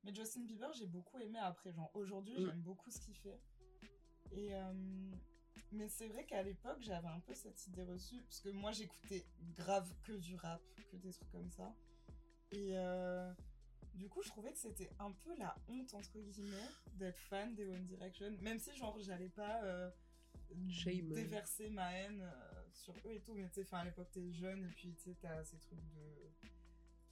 [0.03, 1.71] Mais Justin Bieber, j'ai beaucoup aimé après.
[1.71, 2.45] Genre, aujourd'hui, Mm.
[2.45, 3.39] j'aime beaucoup ce qu'il fait.
[4.31, 4.53] Et.
[4.53, 4.73] euh,
[5.71, 8.21] mais c'est vrai qu'à l'époque, j'avais un peu cette idée reçue.
[8.23, 11.73] Parce que moi, j'écoutais grave que du rap, que des trucs comme ça.
[12.51, 12.77] Et.
[12.77, 13.31] euh,
[13.95, 17.67] du coup, je trouvais que c'était un peu la honte, entre guillemets, d'être fan des
[17.67, 18.31] One Direction.
[18.41, 19.91] Même si, genre, j'allais pas euh,
[20.69, 21.09] Shame.
[21.13, 23.33] déverser ma haine euh, sur eux et tout.
[23.35, 26.49] Mais tu sais, à l'époque, t'es jeune et puis, tu sais, t'as ces trucs de...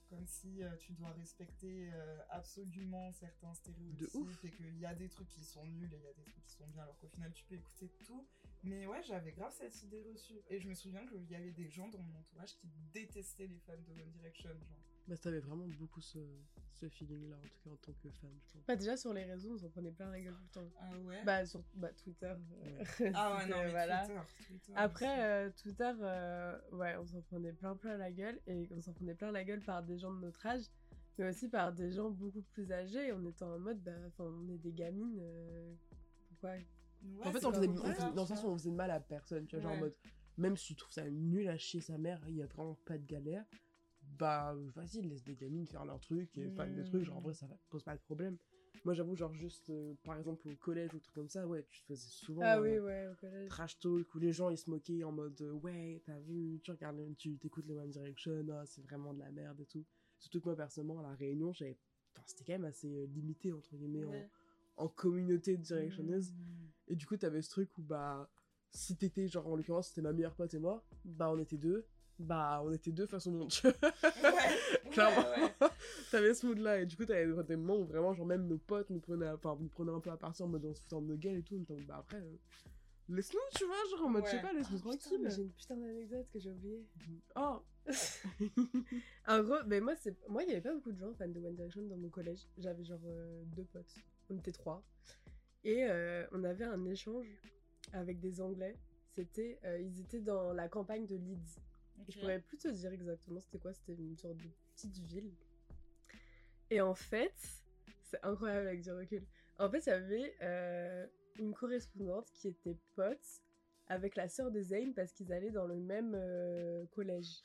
[0.09, 5.07] Comme si euh, tu dois respecter euh, absolument certains stéréotypes et qu'il y a des
[5.07, 7.07] trucs qui sont nuls et il y a des trucs qui sont bien, alors qu'au
[7.07, 8.27] final, tu peux écouter tout.
[8.63, 10.41] Mais ouais, j'avais grave cette idée reçue.
[10.49, 13.59] Et je me souviens qu'il y avait des gens dans mon entourage qui détestaient les
[13.59, 14.49] fans de One Direction.
[14.49, 14.90] Genre.
[15.11, 16.19] Bah, t'avais vraiment beaucoup ce,
[16.71, 18.63] ce feeling-là, en tout cas en tant que fan, je pense.
[18.65, 20.71] Bah, déjà, sur les réseaux, on s'en prenait plein la gueule tout le temps.
[20.79, 22.33] Ah ouais Bah, sur bah, Twitter.
[22.63, 24.05] euh, Ah ouais, non, mais voilà.
[24.05, 28.69] Twitter, Twitter Après, euh, Twitter, euh, ouais, on s'en prenait plein plein la gueule et
[28.71, 30.63] on s'en prenait plein la gueule par des gens de notre âge,
[31.17, 33.11] mais aussi par des gens beaucoup plus âgés.
[33.11, 35.19] On était en mode, bah, enfin, on est des gamines.
[35.19, 35.73] euh,
[36.29, 38.75] pourquoi Ouais, en fait, on faisait, on faisait- dans le sens où on faisait de
[38.75, 39.95] mal à personne, tu vois, genre en mode,
[40.37, 42.97] même si tu trouves ça nul à chier sa mère, il y a vraiment pas
[42.97, 43.43] de galère,
[44.17, 47.33] bah vas-y, laisse des gamines faire leur truc et fan des trucs, genre en vrai,
[47.33, 48.37] ça pose pas de problème.
[48.83, 51.81] Moi, j'avoue, genre juste, euh, par exemple, au collège ou truc comme ça, ouais, tu
[51.81, 53.49] te faisais souvent Ah euh, oui, ouais, au collège.
[53.49, 56.71] trash talk où les gens ils se moquaient en mode, euh, ouais, t'as vu, tu
[56.71, 59.85] regardes, tu t'écoutes les One Direction, ah, c'est vraiment de la merde et tout.
[60.17, 61.77] Surtout que moi, personnellement, à la Réunion, j'avais,
[62.15, 64.29] enfin, c'était quand même assez limité, entre guillemets, Ouais.
[64.77, 66.31] en, en communauté directionneuse.
[66.31, 66.35] Mmh.
[66.87, 68.31] Et du coup, t'avais ce truc où, bah,
[68.71, 71.85] si t'étais, genre, en l'occurrence, c'était ma meilleure pote et moi, bah, on était deux.
[72.21, 73.51] Bah, on était deux face au monde.
[73.63, 73.71] Ouais,
[74.91, 75.21] Clairement.
[75.21, 75.67] ouais, ouais.
[76.11, 76.81] t'avais ce mood-là.
[76.81, 79.57] Et du coup, t'avais des moments où vraiment, genre, même nos potes nous prenaient, enfin,
[79.59, 81.55] nous prenaient un peu à partir en mode on se de nos gueules et tout.
[81.69, 82.35] On bah, après, euh,
[83.09, 85.19] laisse-nous, tu vois, genre, en mode, je sais pas, laisse-nous Putain, tranquille.
[85.23, 86.85] mais j'ai une putain d'anecdote que j'ai oubliée.
[87.35, 87.61] Oh,
[89.27, 91.39] En gros, mais moi, c'est moi, il y avait pas beaucoup de gens fans de
[91.39, 92.47] One Direction dans mon collège.
[92.57, 93.95] J'avais genre euh, deux potes.
[94.29, 94.83] On était trois.
[95.63, 97.25] Et euh, on avait un échange
[97.93, 98.75] avec des Anglais.
[99.13, 101.59] C'était, euh, ils étaient dans la campagne de Leeds.
[102.07, 102.19] Je Ok.
[102.19, 103.73] pourrais plus te dire exactement c'était quoi.
[103.73, 105.31] C'était une sorte de petite ville.
[106.69, 107.33] Et en fait,
[108.03, 109.25] c'est incroyable avec du recul.
[109.59, 111.05] En fait, il y avait euh,
[111.37, 113.41] une correspondante qui était pote
[113.87, 117.41] avec la sœur de Zayn parce qu'ils allaient dans le même euh, collège.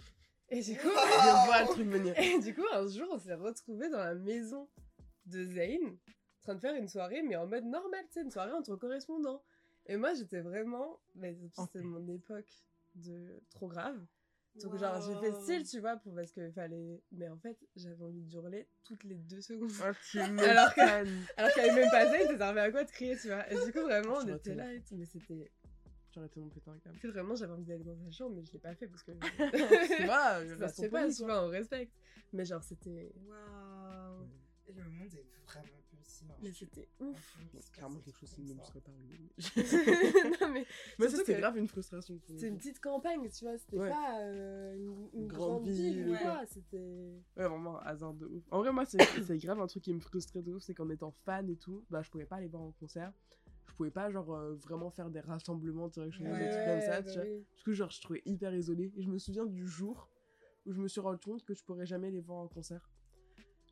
[0.49, 2.17] Et du coup, je vois le truc venir.
[2.19, 4.69] et du coup, un jour, on s'est retrouvés dans la maison
[5.27, 8.31] de Zayn, en train de faire une soirée, mais en mode normal, tu sais, une
[8.31, 9.43] soirée entre correspondants.
[9.87, 11.01] Et moi, j'étais vraiment.
[11.17, 12.53] Mais c'était mon époque
[12.95, 14.01] de trop grave.
[14.63, 17.03] Donc, genre, j'ai fait style, tu vois, pour, parce qu'il fallait.
[17.13, 19.71] Mais en fait, j'avais envie de hurler toutes les deux secondes.
[19.81, 23.29] Oh, tu Alors qu'elle avait même pas Zayn, ça servait à quoi de crier, tu
[23.29, 23.51] vois.
[23.51, 24.83] Et du coup, vraiment, on était là et.
[24.93, 25.51] Mais c'était.
[26.13, 26.97] J'aurais été mon putain de câble.
[26.97, 29.03] En fait, vraiment, j'avais envie d'aller dans sa chambre, mais je l'ai pas fait parce
[29.03, 29.13] que.
[29.21, 30.41] Fait ton pas,
[30.89, 31.93] poli, tu vois, on respecte.
[32.33, 33.13] Mais genre, c'était.
[33.29, 33.76] Waouh.
[34.69, 36.25] Et le monde est vraiment petit.
[36.29, 36.35] hein.
[36.43, 37.39] Mais c'était ouf.
[37.61, 39.31] se Clairement quelque chose qui ne me serait pas arrivé.
[40.41, 40.67] non, mais
[40.99, 42.15] Moi, ça, c'était que grave une frustration.
[42.29, 43.57] le c'est une petite campagne, tu vois.
[43.59, 43.89] C'était Ouais.
[43.91, 46.19] pas euh, une, une Grande grande, ville, ville, ou ouais.
[46.23, 46.47] quoi.
[46.47, 47.23] C'était.
[47.37, 48.43] Ouais, vraiment, hasard de ouf.
[48.51, 50.91] En vrai, moi, c'est c'est grave un truc qui me frustrait de ouf, c'est qu'en
[50.91, 53.13] étant fan et tout, bah, je pouvais pas aller voir en concert.
[53.69, 57.11] Je pouvais pas, genre, euh, vraiment faire des rassemblements directionnels, des trucs comme ça, bah
[57.13, 57.29] tu vois.
[57.29, 57.45] oui.
[57.57, 58.93] Du coup, genre, je trouvais hyper isolée.
[58.97, 60.11] Et je me souviens du jour
[60.65, 62.89] où je me suis rendu compte que je pourrais jamais les voir en concert.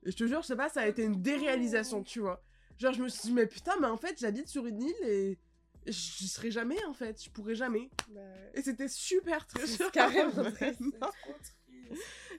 [0.04, 2.42] Et je te jure, je sais pas, ça a été une déréalisation, tu vois.
[2.78, 5.38] Genre, je me suis dit, mais putain, mais en fait, j'habite sur une île et
[5.86, 7.22] j'y serai jamais, en fait.
[7.22, 7.88] Je pourrais jamais.
[8.10, 8.50] Bah, ouais.
[8.54, 9.46] Et c'était super
[9.92, 10.80] carrément triste.
[10.82, 11.56] C'est trop triste.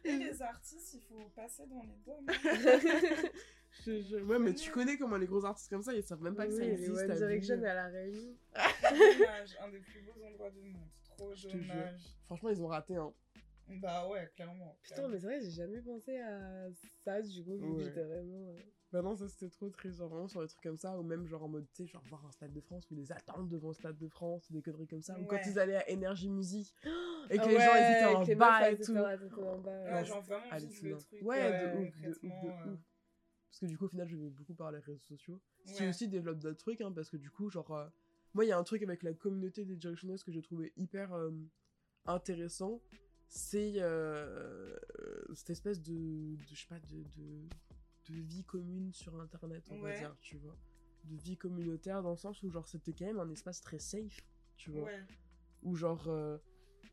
[0.04, 2.28] Et les artistes, il faut passer dans les dômes.
[3.86, 6.34] Je- je- Ouais, mais tu connais comment les gros artistes comme ça, ils savent même
[6.36, 6.92] pas que ça Oui, existe.
[7.04, 7.14] One.
[7.14, 8.36] Direction à la Réunion.
[8.90, 10.88] Dommage, un des plus beaux endroits du monde.
[11.18, 12.02] Trop Je dommage.
[12.26, 13.14] Franchement, ils ont raté, hein.
[13.68, 14.78] Bah ouais, clairement.
[14.84, 16.68] Putain, mais c'est vrai, j'ai jamais pensé à
[17.04, 17.84] ça, du coup, Ouais.
[17.84, 18.50] j'étais vraiment...
[18.50, 18.60] euh,
[18.92, 21.26] Bah non, ça c'était trop triste, genre vraiment sur des trucs comme ça, ou même
[21.28, 23.70] genre en mode, tu sais, genre voir un Stade de France, ou des attentes devant
[23.70, 26.30] le Stade de France, ou des conneries comme ça, ou quand ils allaient à Énergie
[26.30, 26.74] Musique,
[27.32, 28.96] et que Ah les gens ouais, ils étaient en les bas et tout.
[28.96, 30.06] en- bas, Ouais, ouais.
[30.06, 30.98] genre vraiment vivre le hallucinant.
[31.00, 31.22] truc.
[31.24, 32.80] Ouais, euh, de ouf, de, ouf, de euh, ouf.
[33.50, 35.42] Parce que du coup, au final, je vais beaucoup par les réseaux sociaux.
[35.66, 35.90] Ce qui ouais.
[35.90, 37.88] aussi développe d'autres trucs, hein, parce que du coup, genre, euh,
[38.34, 41.14] moi, il y a un truc avec la communauté des Directioners que j'ai trouvé hyper
[41.14, 41.32] euh,
[42.06, 42.82] intéressant.
[43.38, 45.92] C'est euh, euh, cette espèce de,
[46.36, 50.38] de, je sais pas, de, de, de vie commune sur Internet, on va dire, tu
[50.38, 50.56] vois.
[51.04, 54.22] De vie communautaire, dans le sens où, genre, c'était quand même un espace très safe,
[54.56, 54.84] tu vois.
[54.86, 55.04] Ouais.
[55.64, 56.38] Où, genre, euh,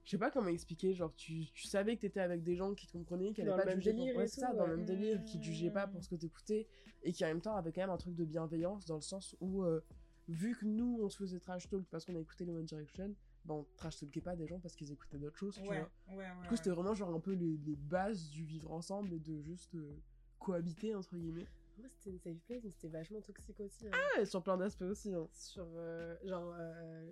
[0.04, 2.88] je sais pas comment expliquer, genre, tu, tu savais que t'étais avec des gens qui
[2.88, 5.22] te comprenaient, qui allaient Dans pas te juger pour- ouais, ça, dans le même délire,
[5.24, 6.02] qui te jugeaient pas pour Mmh.
[6.02, 6.66] ce que t'écoutais,
[7.04, 9.36] et qui en même temps avait quand même un truc de bienveillance, dans le sens
[9.40, 9.80] où, euh,
[10.26, 13.14] vu que nous, on se faisait trash talk parce qu'on écoutait les One Direction,
[13.44, 15.90] ben, on trash talkait pas des gens parce qu'ils écoutaient d'autres choses, tu Ouais, vois.
[16.08, 16.42] ouais, ouais.
[16.42, 19.40] Du coup, c'était vraiment genre un peu les, les bases du vivre ensemble et de
[19.40, 19.96] juste euh,
[20.38, 21.48] cohabiter, entre guillemets.
[21.78, 23.86] Moi, c'était une safe place, mais c'était vachement toxique aussi.
[23.88, 23.92] hein.
[24.16, 25.26] Ouais, sur plein d'aspects aussi, hein.
[25.32, 27.10] Sur, euh, genre, euh,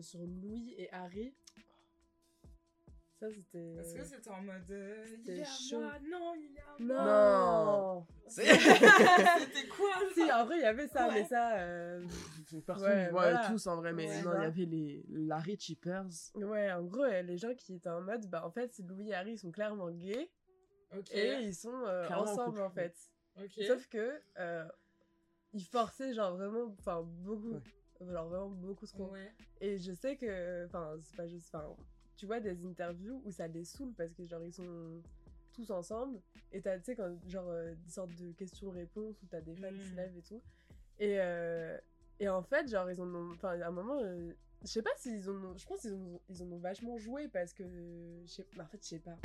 [0.00, 1.34] sur Louis et Harry.
[3.22, 3.74] Ça, c'était...
[3.76, 4.68] Parce que c'était en mode.
[4.70, 5.78] euh, il est chaud.
[5.78, 8.06] moi, non, il est à Non, moi.
[8.26, 11.14] C'est- C'était quoi Si, en vrai, il y avait ça, Ouais.
[11.14, 11.56] mais ça...
[11.60, 12.04] euh,
[12.66, 13.46] Partout, Ouais, ouais, voilà.
[13.48, 14.22] tous en vrai, mais Ouais.
[14.22, 16.08] non, il y avait les Larry Chippers.
[16.34, 19.14] Ouais, en gros, euh, les gens qui étaient en mode, bah, en fait, Louis et
[19.14, 20.28] Harry sont clairement gays,
[20.92, 21.12] Ok.
[21.14, 22.96] et ils sont euh, en ensemble, en fait.
[23.68, 24.64] Sauf que, euh,
[25.52, 27.54] ils forçaient, genre, vraiment, enfin, beaucoup.
[28.00, 29.12] Genre, vraiment beaucoup trop.
[29.12, 29.30] Ouais.
[29.60, 31.72] Et je sais que, enfin, c'est pas juste, enfin,
[32.16, 35.02] tu vois des interviews où ça les saoule parce que, genre, ils sont
[35.52, 36.20] tous ensemble
[36.52, 39.70] et t'as, tu sais, quand, genre, euh, des sortes de questions-réponses où t'as des fans
[39.70, 39.96] qui se Mm.
[39.96, 40.40] lèvent et tout.
[40.98, 41.76] Et, euh,
[42.20, 44.32] et en fait, genre, ils en ont, enfin, à un moment, euh,
[44.62, 46.96] je sais pas s'ils en ont, je pense qu'ils en ont, ils en ont vachement
[46.98, 47.64] joué parce que,
[48.24, 49.16] je sais, en fait, je sais pas.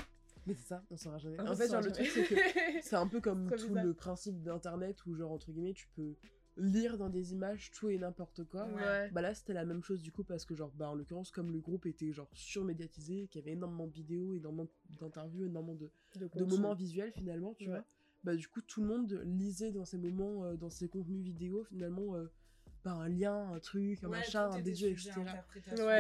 [0.45, 1.39] Mais c'est ça, on saura jamais.
[1.41, 2.35] En En fait, genre, le truc, c'est que
[2.81, 3.83] c'est un peu comme tout bizarre.
[3.85, 6.15] le principe d'internet où, genre, entre guillemets, tu peux
[6.58, 8.66] lire dans des images tout et n'importe quoi.
[8.66, 9.10] Ouais.
[9.12, 11.51] Bah là, c'était la même chose du coup, parce que, genre, bah en l'occurrence, comme
[11.51, 14.68] le groupe était, genre, surmédiatisé, qu'il y avait énormément de vidéos, énormément
[14.99, 17.76] d'interviews, énormément de, De, moments visuels finalement, tu Ouais.
[17.76, 17.86] vois.
[18.24, 21.64] Bah du coup, tout le monde lisait dans ces moments, euh, dans ces contenus vidéo,
[21.64, 22.26] finalement, euh,
[22.84, 25.12] bah, un lien, un truc, un Ouais, machin, un sujet etc.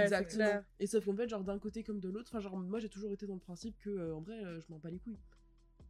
[0.03, 0.61] Exactement.
[0.79, 3.11] Et sauf qu'en fait, genre d'un côté comme de l'autre, enfin genre moi j'ai toujours
[3.11, 5.19] été dans le principe que euh, en vrai euh, je m'en bats les couilles.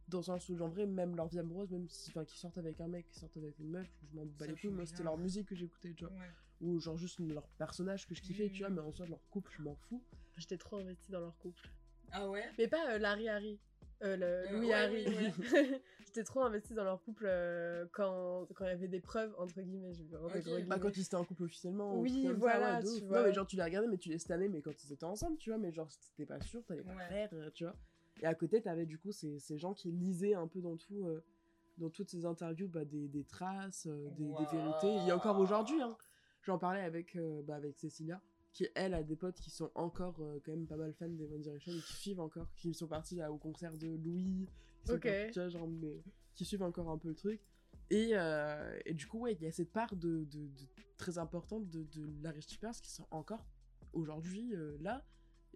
[0.08, 2.88] Dans où en vrai même leur vie amoureuse, même si enfin qu'ils sortent avec un
[2.88, 4.70] mec, qu'ils sortent avec une meuf, je m'en bats les couilles.
[4.70, 6.14] Moi c'était leur musique que j'écoutais, tu vois.
[6.14, 6.30] Ouais.
[6.60, 9.52] Ou genre juste leur personnage que je kiffais, tu vois, mais en soi leur couple
[9.56, 10.02] je m'en fous.
[10.36, 11.68] J'étais trop investie dans leur couple.
[12.10, 12.44] Ah ouais?
[12.58, 13.60] Mais pas euh, Larry Harry.
[14.02, 15.04] Euh, le Euh, Louis ouais, Harry.
[16.06, 19.60] J'étais trop investie dans leur couple euh, quand quand il y avait des preuves, entre
[19.60, 19.92] guillemets.
[19.92, 20.44] Je vais vraiment des Ok.
[20.44, 20.80] gros Bah guillemets.
[20.80, 21.96] quand ils étaient en couple officiellement.
[21.96, 23.02] ou Oui, comme ça, voilà, ouais, de tu ouf.
[23.08, 23.18] vois.
[23.18, 25.36] Non mais genre tu les regardais mais tu les stannais mais quand ils étaient ensemble,
[25.36, 27.28] tu vois, mais genre t'étais pas sûr, t'allais pas Ouais.
[27.28, 27.74] faire, tu vois.
[28.20, 31.04] Et à côté t'avais du coup ces, ces gens qui lisaient un peu dans tout,
[31.06, 31.22] euh,
[31.78, 34.46] dans toutes ces interviews, bah, des, des traces, euh, des, des Waouh.
[34.50, 35.06] vérités.
[35.06, 35.96] Et encore aujourd'hui, hein,
[36.42, 38.20] j'en parlais avec, euh, bah, avec Cécilia,
[38.52, 41.40] qui elle a des potes qui sont encore quand même pas mal fans des One
[41.42, 44.48] Direction et qui suivent encore, qui sont partis au concert de Louis,
[44.82, 45.02] qui, sont Ok.
[45.02, 46.02] partis, tu vois, genre, mais-
[46.34, 47.40] qui suivent encore un peu le truc.
[47.90, 50.66] Et, euh, et du coup, ouais, il y a cette part de, de- de-
[50.96, 53.46] très importante de, de Larry qui sont encore
[53.92, 55.04] aujourd'hui euh, là.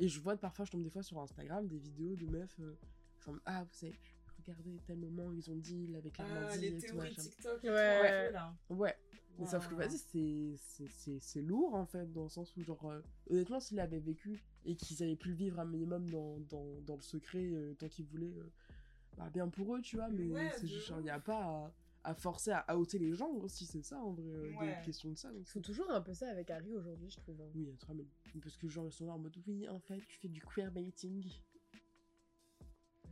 [0.03, 2.75] Et je vois parfois, je tombe des fois sur Instagram des vidéos de meufs euh,
[3.15, 3.95] qui sont Ah, vous savez,
[4.39, 6.71] regardez tel moment, ils ont dit, il avait clairement Ah, dit.
[6.71, 7.15] les tout, théories.
[7.15, 7.63] TikTok.
[7.63, 7.71] Ouais.
[7.71, 8.33] Ouais.
[8.33, 8.53] Là.
[8.69, 8.97] Ouais.
[9.39, 9.87] Mais sauf que Waouh.
[9.89, 13.01] vas-y, c'est- c'est- c'est c'est lourd en fait, dans le sens où, genre, euh,
[13.31, 16.97] honnêtement, s'il avait vécu et qu'ils avaient pu le vivre un minimum dans, dans, dans
[16.97, 18.51] le secret euh, tant qu'ils voulaient, euh,
[19.17, 21.73] bah, bien pour eux, tu vois, mais Ouais, c'est genre, il n'y a pas
[22.05, 24.77] à, à forcer à outer les gens aussi, c'est ça en vrai, euh, Ouais.
[24.79, 25.31] des questions de ça.
[25.33, 27.41] donc Ils font toujours un peu ça avec Harry aujourd'hui, je trouve.
[27.41, 27.51] hein.
[27.55, 28.07] Oui, il y a trop, mais-
[28.41, 31.25] Parce que, genre, ils sont là en mode, oui, en fait, tu fais du queerbaiting.
[33.05, 33.09] Oh,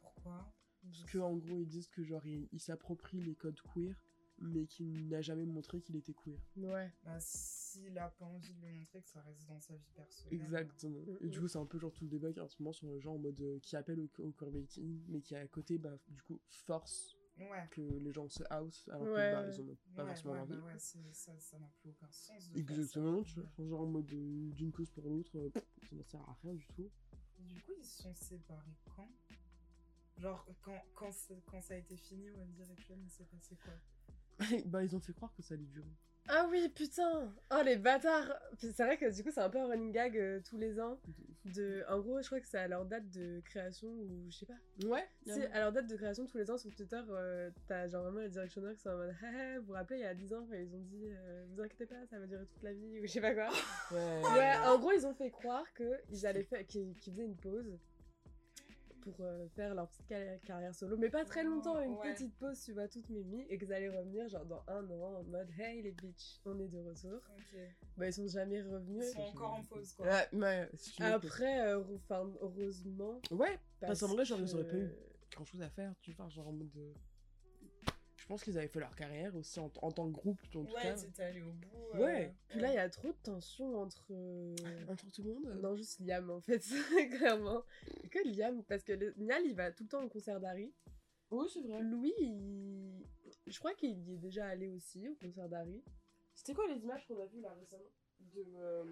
[0.00, 0.52] Pourquoi?
[0.82, 3.94] Parce que, en gros, ils disent que, genre, il, il s'approprie les codes queer,
[4.40, 6.38] mais qu'il n'a jamais montré qu'il était queer.
[6.56, 6.92] Ouais.
[7.04, 10.40] Bah, s'il a pas envie de le montrer, que ça reste dans sa vie personnelle.
[10.40, 11.00] Exactement.
[11.00, 11.42] Mm, Et du mm.
[11.42, 13.14] coup, c'est un peu genre tout le débat a en ce moment sur le genre
[13.14, 16.40] en mode euh, qui appelle au, au queerbaiting, mais qui à côté, bah, du coup,
[16.48, 17.68] force Ouais.
[17.70, 20.40] que les gens se house alors Ouais, que bah, ils en ont pas forcément ouais,
[20.40, 20.56] envie.
[20.58, 20.98] ouais, ça
[21.38, 22.48] ça n'a plus aucun sens.
[22.48, 23.30] De faire Exactement, ça.
[23.30, 23.66] tu vois.
[23.66, 26.66] Genre en mode euh, d'une cause pour l'autre, euh, ça ne sert à rien du
[26.74, 26.90] tout.
[27.38, 29.10] Du coup, ils se sont séparés quand?
[30.16, 31.12] Genre, quand, quand
[31.62, 33.74] ça a été fini, One Direction, il s'est passé quoi?
[34.66, 35.94] Bah, ils ont fait croire que ça allait durer.
[36.28, 39.66] Ah oui, putain Oh, les bâtards C'est vrai que du coup, c'est un peu un
[39.66, 40.98] running gag euh, tous les ans.
[41.54, 41.82] De...
[41.88, 44.86] En gros, je crois que c'est à leur date de création, ou je sais pas.
[44.86, 48.02] Ouais, Si, à leur date de création, tous les ans sur Twitter, euh, t'as genre
[48.02, 49.14] vraiment les directionneurs qui sont en mode
[49.60, 52.06] vous vous rappelez, il y a 10 ans, ils ont dit euh, Vous inquiétez pas,
[52.10, 53.48] ça va durer toute la vie, ou je sais pas quoi.
[53.92, 54.22] ouais.
[54.34, 57.78] Ouais, en gros, ils ont fait croire qu'ils allaient faire, qu'ils faisaient une pause
[59.12, 60.06] pour euh, faire leur petite
[60.44, 62.12] carrière, solo, mais pas très longtemps, une Ouais.
[62.12, 65.22] petite pause, tu vois, toute mimi, et qu'ils allaient revenir genre dans un an en
[65.24, 67.20] mode hey les bitches, on est de retour.
[67.36, 67.58] Ok.
[67.96, 69.04] Bah ils sont jamais revenus.
[69.08, 70.06] Ils sont encore en pause, quoi.
[70.06, 71.08] Ouais, ouais, si tu veux.
[71.08, 73.20] Après, euh, enfin, heureusement.
[73.30, 76.12] Ouais, parce qu'en vrai, genre, ils auraient pas eu que- grand chose à faire, tu
[76.12, 76.92] vois, genre en mode de.
[78.28, 80.74] Je pense qu'ils avaient fait leur carrière aussi en, en tant que groupe, en tout
[80.74, 80.94] Ouais, cas.
[80.94, 81.98] t'étais allé au bout.
[81.98, 82.34] Ouais.
[82.48, 84.04] Puis là, il y a trop de tension entre.
[84.10, 84.54] euh,
[84.86, 85.58] Entre tout le monde.
[85.62, 86.58] Non, juste Liam en fait,
[87.16, 87.64] clairement.
[88.04, 89.14] Et Que Liam, parce que le...
[89.16, 90.74] Niall il va tout le temps au concert d'Harry.
[91.30, 91.80] Oui, c'est vrai.
[91.82, 93.02] Louis, il...
[93.46, 95.82] je crois qu'il y est déjà allé aussi au concert d'Harry.
[96.34, 98.44] C'était quoi les images qu'on a vues là récemment De.
[98.58, 98.84] euh,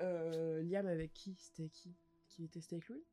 [0.00, 1.34] euh, Liam avec qui?
[1.40, 1.92] C'était qui?
[2.28, 3.04] Qui était C'était avec Louis?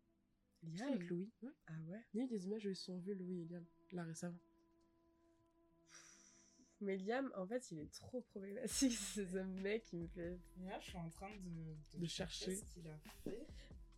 [0.61, 1.31] C'était Liam avec Louis.
[1.41, 1.49] Ouais.
[1.65, 3.45] Ah ouais Il y a eu des images où ils se sont vus, Louis et
[3.45, 4.37] Liam, là récemment.
[6.81, 8.93] Mais Liam, en fait, il est trop problématique.
[8.93, 10.07] C'est ce mec qui me.
[10.15, 12.55] Et là, je suis en train de, De chercher.
[12.55, 13.45] ce qu'il a fait.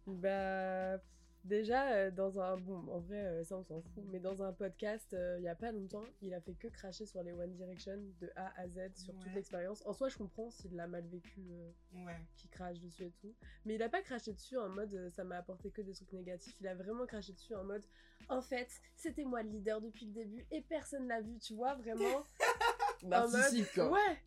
[0.06, 1.02] Bah.
[1.44, 2.58] Déjà, euh, dans un.
[2.58, 4.04] Bon, en vrai, euh, ça on s'en fout.
[4.12, 7.06] Mais dans un podcast, euh, il y a pas longtemps, il a fait que cracher
[7.06, 9.82] sur les One Direction de A à Z sur toute l'expérience.
[9.86, 11.42] En soi, je comprends s'il l'a mal vécu.
[11.52, 11.72] euh,
[12.06, 12.18] Ouais.
[12.36, 13.34] qui crache dessus et tout.
[13.66, 16.12] Mais il a pas craché dessus en mode euh, ça m'a apporté que des trucs
[16.12, 16.56] négatifs.
[16.60, 17.84] Il a vraiment craché dessus en mode
[18.30, 21.76] en fait, c'était moi le leader depuis le début et personne l'a vu, tu vois,
[21.76, 22.24] vraiment.
[23.04, 23.92] en mode, Narcissique, quoi.
[23.92, 24.18] Ouais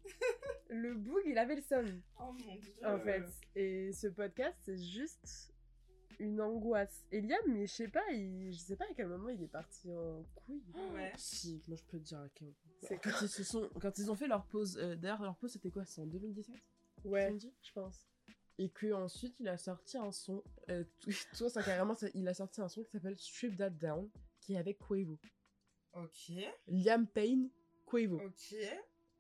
[0.69, 2.73] Le boug, il avait le somme, Oh mon dieu.
[2.87, 3.25] en fait.
[3.57, 5.53] Et ce podcast, c'est juste
[6.21, 7.05] une angoisse.
[7.13, 8.53] Et Liam, mais je sais pas, il...
[8.53, 10.63] je sais pas à quel moment il est parti en couille.
[10.95, 11.13] Ouais.
[11.17, 12.53] Si, moi je peux te dire à quel
[12.83, 15.53] C'est quand ils se sont quand ils ont fait leur pause euh, d'ailleurs leur pause
[15.53, 15.85] c'était quoi?
[15.85, 16.55] C'est en 2017
[17.05, 18.07] Ouais, je pense.
[18.59, 22.27] et que ensuite il a sorti un son euh, tout- toi ça carrément ça- il
[22.29, 24.09] a sorti un son qui s'appelle Strip That Down
[24.41, 25.19] qui est avec Quavo
[25.95, 26.33] Ok.
[26.69, 27.51] Liam Payne
[27.87, 28.55] Quavo Ok.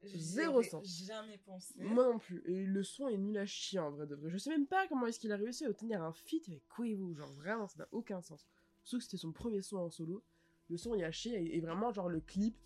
[0.02, 1.04] Zéro sens.
[1.06, 1.74] Jamais pensé.
[1.78, 4.38] moi non plus et le son est nul à chier en vrai de vrai je
[4.38, 7.32] sais même pas comment est-ce qu'il a réussi à obtenir un feat avec Quavo genre
[7.34, 8.46] vraiment ça n'a aucun sens
[8.82, 10.24] sauf que c'était son premier son en solo
[10.70, 12.56] le son est à chier et, et vraiment genre le clip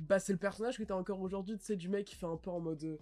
[0.00, 2.36] bah c'est le personnage que t'as encore aujourd'hui tu sais du mec qui fait un
[2.36, 2.98] peu en mode euh,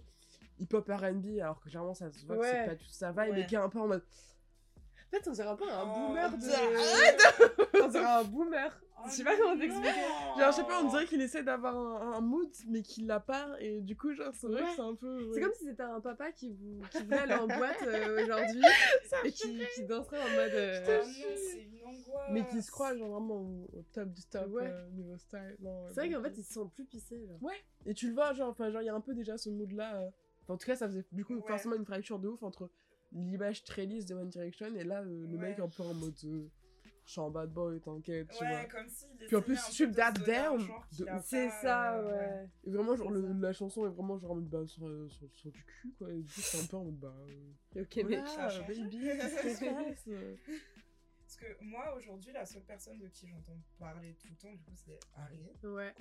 [0.59, 3.33] hip-hop R&B alors que clairement ça se voit que c'est pas tout ça va Ouais.
[3.33, 4.03] mais qui est un peu en mode
[5.13, 6.49] En fait, on dirait un peu un Oh, boomer de.
[6.53, 7.21] arrête
[7.83, 8.81] on dirait un boomer.
[9.03, 9.89] Oh je sais pas comment t'expliquer.
[10.37, 13.19] genre je sais pas on dirait qu'il essaie d'avoir un, un mood mais qu'il l'a
[13.19, 14.67] pas et du coup genre c'est vrai Ouais.
[14.69, 17.33] que c'est un peu C'est comme si c'était un papa qui, vous, qui voulait aller
[17.33, 18.61] en boîte euh, aujourd'hui
[19.25, 20.51] et qui, qui danserait en mode.
[20.53, 21.01] euh,
[21.83, 22.29] Oh angoisse.
[22.31, 24.67] mais qui se croit genre vraiment au, au top du top Ouais.
[24.67, 26.15] euh, niveau style non, C'est vrai bon.
[26.17, 27.25] qu'en fait, ils se sentent plus pissés.
[27.27, 27.41] Genre.
[27.41, 27.55] Ouais,
[27.87, 29.95] et tu le vois, genre, enfin, genre, il y a un peu déjà ce mood-là.
[29.95, 30.09] euh,
[30.43, 32.69] enfin, en tout cas, ça faisait du coup forcément une fracture de ouf entre
[33.11, 35.49] l'image très lisse de One Direction et là, euh, le Ouais.
[35.49, 36.17] mec un peu en mode.
[36.25, 36.47] euh,
[37.03, 38.65] je suis en bad boy, t'inquiète, tu Ouais, vois.
[38.65, 40.67] comme s'il Puis en plus, de That Down.
[41.23, 42.49] C'est ça, euh, ouais.
[42.63, 45.51] Et vraiment, genre, le- la chanson est vraiment genre en mode bah, sur, sur, sur
[45.51, 46.13] du cul, quoi.
[46.13, 47.13] Et du coup, c'est un peu en mode bah.
[47.75, 48.25] euh, Ok, mec.
[48.27, 48.65] change.
[48.67, 50.35] baby, qu'est-ce
[51.19, 54.63] Parce que moi, aujourd'hui, la seule personne de qui j'entends parler tout le temps, du
[54.63, 55.39] coup, c'est Harry.
[55.63, 55.93] Ouais.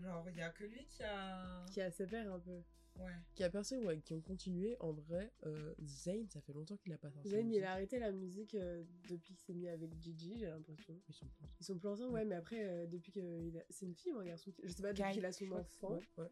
[0.00, 1.64] Genre, il y a que lui qui a.
[1.72, 2.60] Qui a ses pères un peu.
[3.00, 3.10] Ouais.
[3.34, 4.76] Qui a percé, ouais, qui ont continué.
[4.80, 7.28] En vrai, euh, Zayn, ça fait longtemps qu'il a pas sorti.
[7.28, 7.62] de Zayn, il musique.
[7.64, 11.00] a arrêté la musique euh, depuis qu'il s'est mis avec Gigi, j'ai l'impression.
[11.08, 13.56] Ils sont pas- Ils sont plus ensemble, ouais, mais après, euh, depuis que.
[13.58, 13.62] A...
[13.70, 15.90] C'est une fille ou un garçon Je sais pas, depuis qu'il a son enfant.
[15.94, 16.30] ouais, ouais.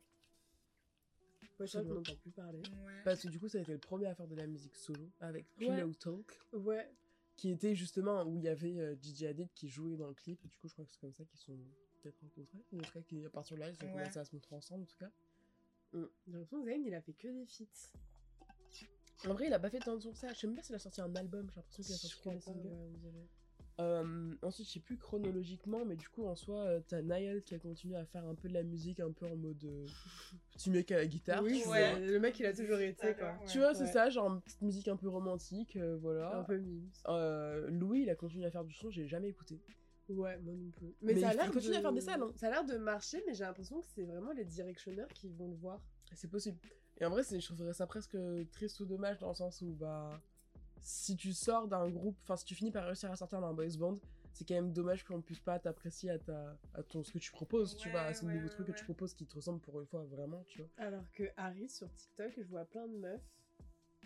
[1.59, 2.63] Ouais, je crois qu'on n'entend plus parler.
[2.85, 3.03] Ouais.
[3.05, 5.11] Parce que du coup, ça a été le premier à faire de la musique solo
[5.21, 5.67] avec Ouais.
[5.67, 6.89] Pillow Talk, Ouais.
[7.37, 10.45] qui était justement où il y avait euh, Gigi Hadid qui jouait dans le clip.
[10.45, 11.59] Et du coup, je crois que c'est comme ça qu'ils sont
[12.01, 12.65] peut-être rencontrés.
[12.73, 13.93] Ou en tout cas, qu'à partir de là, ils ont Ouais.
[14.03, 15.11] commencé à se montrer ensemble, en tout cas.
[15.93, 17.93] J'ai l'impression que Zayn, il a fait que des feats.
[19.29, 20.33] En vrai, il a pas fait tant de son que ça.
[20.33, 21.49] Je sais même pas s'il a sorti un album.
[21.51, 23.29] J'ai l'impression qu'il a sorti que des singles.
[23.81, 27.55] Euh, ensuite, je sais plus chronologiquement, mais du coup, en soi, euh, t'as Niall qui
[27.55, 29.87] a continué à faire un peu de la musique, un peu en mode euh,
[30.53, 31.43] petit mec à la guitare.
[31.43, 31.99] Oui, tu Ouais.
[31.99, 33.29] le mec, il a toujours été, quoi.
[33.33, 33.47] Ouais.
[33.47, 33.93] Tu vois, c'est Ouais.
[33.93, 36.37] ça, genre une petite musique un peu romantique, euh, voilà.
[36.39, 36.91] Un peu mimes.
[37.09, 39.59] Euh, Louis, il a continué à faire du son, j'ai jamais écouté.
[40.15, 40.95] Ouais, moi non plus.
[41.03, 42.31] Mais ça a l'air continue de- à faire des salles, hein.
[42.37, 45.49] Ça a l'air de marcher, mais j'ai l'impression que c'est vraiment les directionneurs qui vont
[45.49, 45.81] le voir.
[46.15, 46.59] C'est possible.
[47.01, 48.17] Et en vrai, c'est- je trouverais ça presque
[48.53, 50.21] triste ou dommage dans le sens où, bah,
[50.81, 53.77] si tu sors d'un groupe, enfin, si tu finis par réussir à sortir d'un boys
[53.79, 53.99] band,
[54.33, 57.31] c'est quand même dommage qu'on puisse pas t'apprécier à, ta, à ton, ce que tu
[57.33, 59.61] proposes, tu vois, à ce ouais, nouveau ouais, truc que tu proposes qui te ressemble
[59.61, 60.69] pour une fois vraiment, tu vois.
[60.79, 63.21] Alors que Harry, sur TikTok, je vois plein de meufs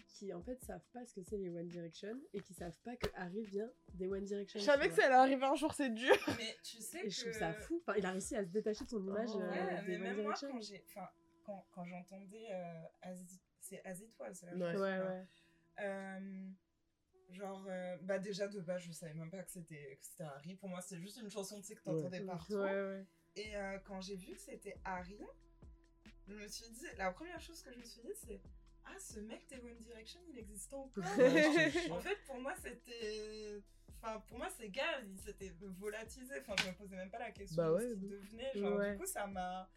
[0.09, 2.97] qui en fait savent pas ce que c'est les One Direction et qui savent pas
[2.97, 4.59] que Harry vient des One Direction.
[4.59, 4.75] tu vois.
[4.75, 6.15] allait arriver un jour, c'est dur.
[6.39, 7.11] Mais tu sais Et que.
[7.11, 7.79] je trouve ça fou.
[7.83, 10.09] Enfin, il a réussi à se détacher de son image Oh, euh, Ouais, des mais
[10.09, 10.83] One même moi, quand j'ai.
[10.89, 11.09] Enfin,
[11.45, 12.47] quand, quand j'entendais.
[12.51, 14.77] Euh, As- c'est Azétoile, c'est la Ouais.
[14.77, 15.25] Ouais, ouais.
[15.81, 16.49] Euh,
[17.31, 20.55] genre, euh, bah déjà de base, je savais même pas que c'était que c'était Harry.
[20.55, 22.55] Pour moi, c'était juste une chanson, tu sais, que t'entendais partout.
[22.55, 23.05] Ouais, ouais.
[23.35, 25.19] Et euh, quand j'ai vu que c'était Harry,
[26.29, 28.41] je me suis dit, la première chose que je me suis dit, c'est
[28.87, 31.05] ah, ce mec de One Direction, il existe encore.
[31.05, 33.61] En fait, pour moi, c'était.
[34.03, 36.41] Enfin, pour moi, ces gars, ils s'étaient volatilisés.
[36.41, 38.53] Enfin, je me posais même pas la question Bah de ouais, ce qu'ils de- devenaient.
[38.55, 38.93] Genre, Ouais.
[38.93, 39.69] du coup, ça m'a.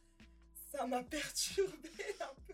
[0.72, 1.90] Ça m'a perturbé
[2.22, 2.54] un peu.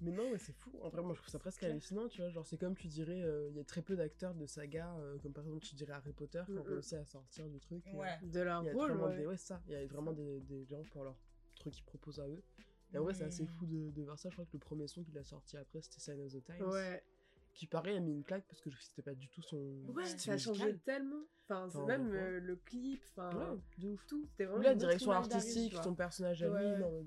[0.00, 0.72] Mais non, mais c'est fou.
[0.82, 2.30] En vrai, moi, je trouve ça presque hallucinant, tu vois.
[2.30, 5.16] Genre, c'est comme tu dirais, euh, il y a très peu d'acteurs de saga, euh,
[5.18, 7.84] comme par exemple, tu dirais Harry Potter, qui ont réussi à sortir du truc.
[7.88, 8.18] euh, Ouais.
[8.22, 9.16] De leur Il y a rôle, vraiment ouais.
[9.16, 9.60] des, ouais, ça.
[9.66, 11.16] Il y a vraiment des, des gens pour leur
[11.56, 12.42] truc qu'ils proposent à eux.
[12.94, 14.28] Et en vrai, c'est assez fou de, de voir ça.
[14.28, 16.62] Je crois que le premier son qu'il a sorti après, c'était Sign of the Times.
[16.68, 17.02] Ouais,
[17.54, 19.58] Qui, pareil, a mis une claque parce que c'était pas du tout son.
[19.94, 20.80] ouais style ça a changé musical.
[20.84, 21.24] tellement.
[21.48, 22.16] Enfin, c'est Enfin, même ouais.
[22.18, 24.06] euh, le clip, enfin, Ouais, de ouf.
[24.06, 24.24] tout.
[24.30, 24.62] C'était vraiment.
[24.62, 26.82] la direction artistique, son personnage à lui.
[26.82, 27.04] Ouais.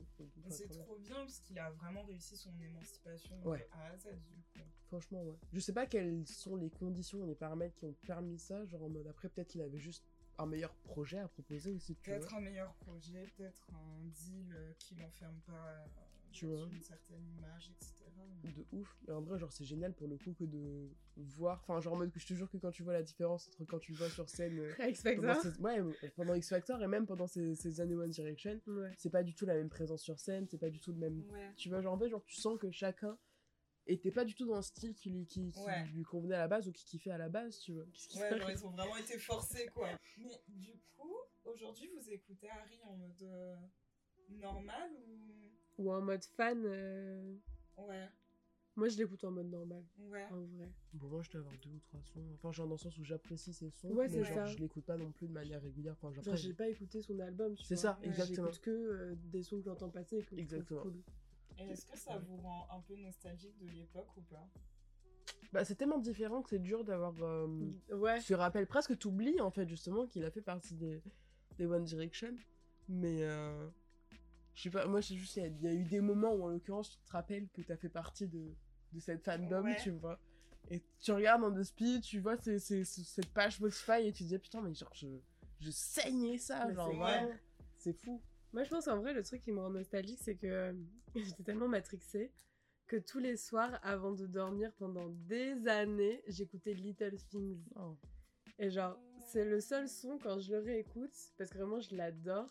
[0.48, 3.36] Et C'est trop bien parce qu'il a vraiment réussi son émancipation
[3.72, 4.60] à Z, du coup.
[4.88, 5.36] Franchement, ouais.
[5.52, 8.64] Je sais pas quelles sont les conditions et les paramètres qui ont permis ça.
[8.66, 10.06] Genre en mode après, peut-être qu'il avait juste
[10.38, 11.96] un meilleur projet à proposer aussi.
[11.96, 15.86] Peut-être un meilleur projet, peut-être un deal euh, qui l'enferme pas euh,
[16.32, 16.68] Tu dans vois.
[16.72, 17.94] une certaine image, etc.
[18.44, 18.98] De ouf.
[19.08, 21.60] Et en vrai, genre, c'est génial pour le coup que de voir.
[21.64, 23.66] Enfin, genre en mode que je te jure que quand tu vois la différence entre
[23.66, 24.60] quand tu le vois sur scène.
[24.80, 25.36] euh, X Factor.
[25.42, 25.82] ces- Ouais,
[26.16, 28.92] pendant X Factor et même pendant ces, ces années One Direction, Ouais.
[28.98, 31.24] c'est pas du tout la même présence sur scène, c'est pas du tout le même.
[31.32, 31.54] Ouais.
[31.56, 33.18] Tu vois, genre en fait, genre, tu sens que chacun
[33.88, 35.86] était pas du tout dans un style qui lui, qui, qui Ouais.
[35.94, 37.86] lui convenait à la base ou qui kiffait à la base, tu vois.
[37.94, 39.90] Qu'est-ce Ouais, genre ils ont vraiment été forcés quoi.
[40.18, 43.56] Mais du coup, aujourd'hui vous écoutez Harry en mode euh,
[44.30, 45.84] normal ou?
[45.84, 46.64] Ou en mode fan.
[46.66, 47.36] euh,
[47.78, 48.08] Ouais,
[48.78, 50.26] Moi, je l'écoute en mode normal, ouais.
[50.32, 50.72] en vrai.
[50.94, 52.26] Bon, moi, je dois avoir deux ou trois sons.
[52.36, 54.46] Enfin, genre dans le sens où j'apprécie ces sons, Ouais, mais genre, ça.
[54.46, 55.94] je l'écoute pas non plus de manière régulière.
[56.02, 58.48] Enfin, genre, j'ai pas écouté son album, tu C'est ça, Ouais, exactement.
[58.48, 60.82] J'écoute que euh, des sons que j'entends passer et que je trouve Exactement.
[60.84, 61.04] cool.
[61.58, 64.48] Est-ce que ça vous rend un peu nostalgique de l'époque ou pas?
[65.54, 67.14] Bah, c'est tellement différent que c'est dur d'avoir.
[67.22, 67.48] euh,
[67.92, 68.20] Ouais.
[68.20, 71.02] Tu te rappelles presque, t'oublies en fait, justement, qu'il a fait partie des,
[71.58, 72.36] des One Direction.
[72.90, 73.24] Mais.
[73.24, 73.68] euh,
[74.54, 76.34] Je sais pas, moi, c'est juste, il y a- il y, a eu des moments
[76.34, 78.54] où, en l'occurrence, tu te rappelles que t'as fait partie de,
[78.94, 79.76] de cette fandom, Ouais.
[79.82, 80.18] tu vois.
[80.72, 84.30] Et tu regardes dans The Speed, tu vois c'est cette page Spotify et tu te
[84.30, 85.08] dis, putain, mais genre, je,
[85.60, 87.38] je saignais ça, Mais genre, vrai.
[87.78, 88.22] C'est fou.
[88.56, 90.74] Moi, je pense qu'en vrai, le truc qui me rend nostalgique, c'est que euh,
[91.16, 92.32] j'étais tellement matrixée
[92.88, 97.62] que tous les soirs, avant de dormir pendant des années, j'écoutais Little Things.
[97.76, 97.98] Oh,
[98.58, 98.98] Et genre,
[99.28, 102.50] c'est le seul son quand je le réécoute, parce que vraiment, je l'adore.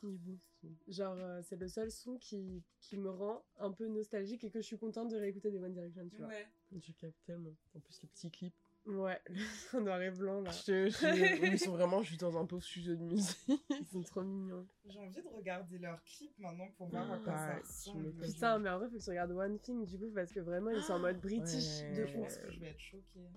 [0.89, 4.61] Genre, euh, c'est le seul son qui, qui me rend un peu nostalgique et que
[4.61, 6.27] je suis contente de réécouter des One Direction, tu vois.
[6.27, 6.47] Ouais.
[6.71, 7.57] Je capte tellement.
[7.75, 8.55] En plus, les petits clips.
[8.87, 9.19] Ouais,
[9.73, 10.51] le noir et blanc, là.
[10.51, 13.39] Je- je- ils sont vraiment juste dans un pauvre studio de musique.
[13.71, 14.67] Ils sont trop mignons.
[14.87, 18.13] J'ai envie de regarder leurs clips maintenant pour voir à quoi ça ressemble.
[18.21, 20.71] Putain, mais en vrai, faut que tu regardes One Thing, du coup, parce que vraiment,
[20.71, 21.95] ils sont en mode british Ouais.
[21.97, 23.29] de Je pense que je vais être choquée.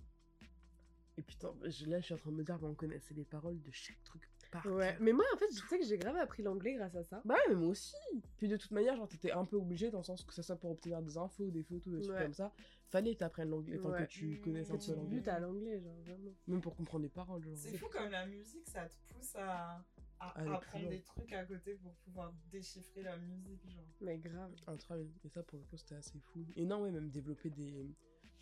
[1.19, 3.23] Et putain, je- là, je suis en train de me dire, bah, on connaissait les
[3.25, 6.15] paroles de chaque truc par Ouais, mais moi, en fait, je sais que j'ai grave
[6.17, 7.21] appris l'anglais grâce à ça.
[7.25, 7.95] Bah ouais, mais moi aussi.
[8.37, 10.55] Puis de toute manière, genre, t'étais un peu obligé dans le sens que ça soit
[10.57, 12.23] pour obtenir des infos, des photos, des trucs Ouais.
[12.23, 12.53] comme ça.
[12.89, 14.03] Fallait que t'apprennes l'anglais, Ouais.
[14.05, 14.41] que tu Mmh.
[14.41, 15.29] connaisses un Que peu tu l'anglais.
[15.29, 16.31] à l'anglais, genre, vraiment.
[16.47, 17.53] Même pour comprendre les paroles, genre.
[17.57, 19.83] C'est fou comme la musique, ça te pousse à,
[20.19, 23.83] à Aller plus apprendre des trucs à côté pour pouvoir déchiffrer la musique, genre.
[24.01, 24.53] Mais grave.
[24.67, 25.11] Incroyable.
[25.25, 26.45] Et ça, pour le coup, c'était assez fou.
[26.55, 27.85] Et non, ouais, même développer des,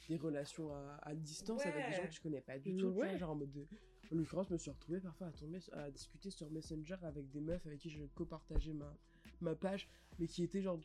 [0.09, 2.77] des relations à, à distance avec des gens que tu connais pas du tout.
[2.89, 3.17] tu vois, Ouais.
[3.17, 3.65] genre en mode de...
[4.11, 7.41] En l'occurrence, je me suis retrouvée parfois à tomber, à discuter sur Messenger avec des
[7.41, 8.95] meufs avec qui je copartageais ma,
[9.41, 9.89] ma page,
[10.19, 10.79] mais qui étaient genre.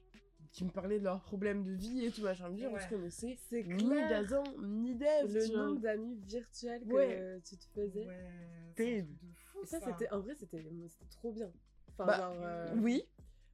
[0.53, 2.47] Qui me parlaient de leurs problèmes de vie et tout, machin.
[2.49, 2.81] Je me dis, on Ouais.
[2.81, 5.33] se connaissait C'est ni d'Azan, ni d'Eve.
[5.33, 7.41] Le nombre d'amis virtuels que Ouais.
[7.45, 8.07] tu te faisais.
[8.07, 9.09] Ouais, c'est un Terrible.
[9.17, 9.87] truc de fou Et ça, ça.
[9.87, 11.51] c'était, en vrai, c'était, c'était trop bien.
[11.93, 12.37] Enfin, Bah, genre.
[12.43, 13.05] euh, Oui,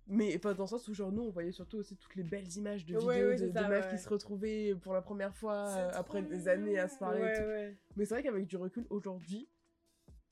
[0.07, 2.51] mais pas dans le sens où genre nous on voyait surtout aussi toutes les belles
[2.57, 3.91] images de vidéos ouais, de, meufs ouais.
[3.91, 7.21] qui se retrouvaient pour la première fois euh, après des années à se parler.
[7.21, 7.43] et Ouais, tout.
[7.49, 7.77] ouais.
[7.97, 9.49] Mais c'est vrai qu'avec du recul aujourd'hui,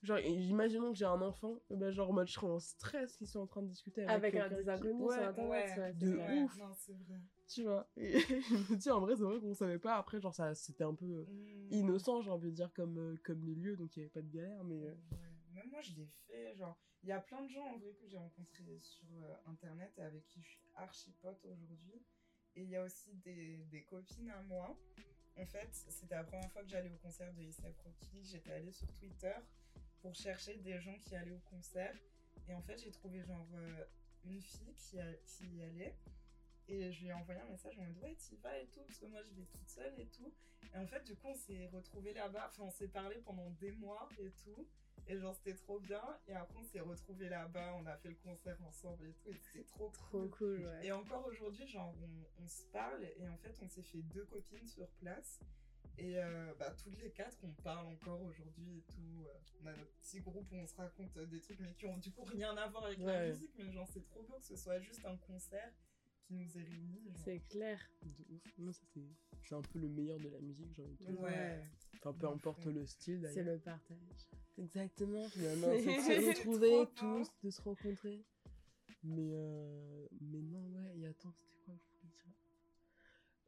[0.04, 3.26] genre imaginons que j'ai un enfant, ben genre en mode je serais en stress qu'ils
[3.28, 5.50] sont en train de discuter avec, Avec un des inconnus Ouais, sur internet.
[5.78, 6.56] ouais, ouais, de ouf.
[6.58, 7.20] Non, c'est vrai.
[7.48, 7.88] tu vois.
[7.96, 10.84] Et je me dis en vrai c'est vrai qu'on savait pas après genre ça c'était
[10.84, 11.68] un peu euh, Mm.
[11.72, 14.30] innocent j'ai envie de dire comme euh, comme milieu donc il y avait pas de
[14.30, 15.18] galère mais euh, Ouais.
[15.54, 16.56] Même moi, je l'ai fait.
[16.56, 19.92] Genre, il y a plein de gens en vrai que j'ai rencontrés sur euh, internet
[19.98, 22.02] et avec qui je suis archi pote aujourd'hui.
[22.56, 24.76] Et il y a aussi des, des copines à moi.
[25.36, 28.24] En fait, c'était la première fois que j'allais au concert de Isaac Rocky.
[28.24, 29.32] J'étais allée sur Twitter
[30.04, 31.96] pour chercher des gens qui allaient au concert.
[32.46, 33.84] Et en fait, j'ai trouvé genre euh,
[34.26, 35.94] une fille qui, a- qui y allait.
[36.68, 38.98] Et je lui ai envoyé un message en mode ouais, t'y vas et tout, parce
[38.98, 40.30] que moi je vais toute seule et tout.
[40.74, 42.46] Et en fait, du coup, on s'est retrouvés là-bas.
[42.48, 44.66] Enfin, on s'est parlé pendant des mois et tout.
[45.06, 46.02] Et genre, c'était trop bien.
[46.28, 47.74] Et après, on s'est retrouvés là-bas.
[47.76, 49.30] On a fait le concert ensemble et tout.
[49.30, 50.30] Et c'était trop, Trop cool.
[50.30, 50.86] cool, ouais.
[50.86, 53.04] Et encore aujourd'hui, genre, on, on se parle.
[53.18, 55.40] Et en fait, on s'est fait deux copines sur place.
[55.98, 59.24] Et euh, bah, toutes les quatre, on parle encore aujourd'hui et tout.
[59.26, 59.32] Euh,
[59.62, 61.96] On a notre petit groupe où on se raconte euh, des trucs, mais qui ont
[61.98, 63.52] du coup rien à voir avec la musique.
[63.58, 65.72] Mais genre, c'est trop beau que ce soit juste un concert
[66.26, 67.00] qui nous est réuni.
[67.10, 67.22] genre.
[67.24, 67.78] C'est clair.
[68.02, 68.58] De ouf.
[68.58, 69.02] Moi, ça, c'est
[69.42, 71.20] c'est un peu le meilleur de la musique, j'ai envie de dire.
[71.20, 71.60] Ouais.
[71.96, 73.54] Enfin, peu importe le style, C'est d'ailleurs.
[73.56, 74.28] le partage.
[74.56, 78.24] Exactement, finalement, c'est de C'est se retrouver tous, de se rencontrer.
[79.02, 81.74] Mais, euh, mais non, ouais, et attends, c'était quoi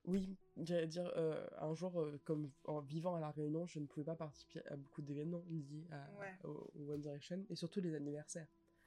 [0.07, 3.87] Oui, j'allais dire, euh, un jour, euh, comme en vivant à La Réunion, je ne
[3.87, 6.35] pouvais pas participer à beaucoup d'événements liés à, Ouais.
[6.45, 8.47] au, au One Direction, et surtout les anniversaires.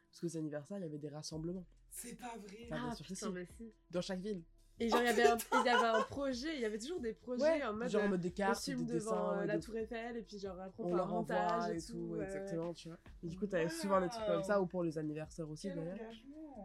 [0.10, 2.68] Parce que les anniversaires, il y avait des rassemblements C'est pas vrai.
[2.72, 3.32] Ah, que putain, si.
[3.34, 3.74] mais si.
[3.92, 4.44] dans chaque ville.
[4.80, 7.02] Et genre, il y avait un, il y avait un projet, il y avait toujours
[7.02, 7.90] des projets en mode.
[7.90, 10.22] genre en euh, mode des on cartes, des devant dessins, euh, la Tour Eiffel et
[10.22, 12.98] puis genre après on, leur montage et tout, ouais, exactement, tu vois.
[13.22, 15.98] Et du coup, t'avais souvent des trucs comme ça, ou pour les anniversaires aussi, d'ailleurs.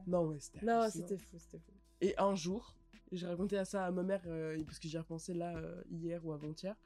[0.06, 1.72] Non, ouais, c'était Non, c'était fou, c'était fou.
[2.00, 2.76] Et un jour,
[3.16, 6.24] j'ai raconté à ça à ma mère, euh, parce que j'y repensé là euh, hier
[6.24, 6.76] ou avant-hier.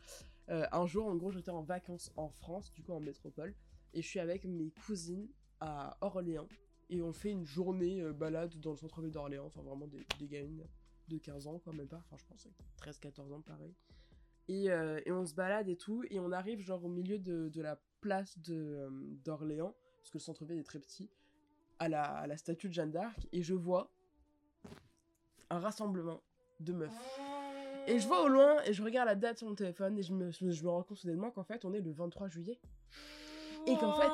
[0.51, 3.55] Euh, un jour, en gros, j'étais en vacances en France, du coup en métropole,
[3.95, 5.29] et je suis avec mes cousines
[5.61, 6.49] à Orléans.
[6.91, 10.64] Et on fait une journée balade dans le centre-ville d'Orléans, enfin vraiment des, des gamines
[11.09, 12.49] de 15 ans, quoi, même pas, enfin je pense
[12.81, 13.74] 13-14 ans pareil.
[14.49, 14.70] Et,
[15.11, 19.74] on se balade et tout, et on arrive genre au milieu de, la place d'Orléans,
[19.99, 21.11] parce que le centre-ville est très petit,
[21.79, 23.93] à la statue de Jeanne d'Arc, et je vois
[25.51, 26.20] un rassemblement
[26.61, 26.90] de meufs.
[27.86, 30.12] Et je vois au loin, et je regarde la date sur mon téléphone, et je
[30.12, 32.59] me, je me, je me rends compte soudainement qu'en fait, on est le 23 juillet.
[33.66, 34.11] Et qu'en fait,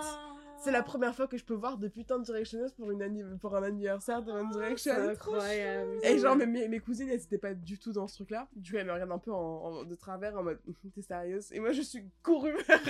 [0.63, 3.23] C'est la première fois que je peux voir de putain de Directioners pour, une anni-
[3.41, 4.95] pour un anniversaire de One Direction.
[4.95, 5.91] C'est incroyable.
[6.05, 8.49] Et genre, mes, mes, mes cousines, elles étaient pas du tout dans ce truc-là.
[8.57, 10.59] Du coup, elles me regardent un peu en, en- de travers en mode
[10.95, 11.53] T'es sérieuse?
[11.53, 12.81] Et moi, je suis courue vers.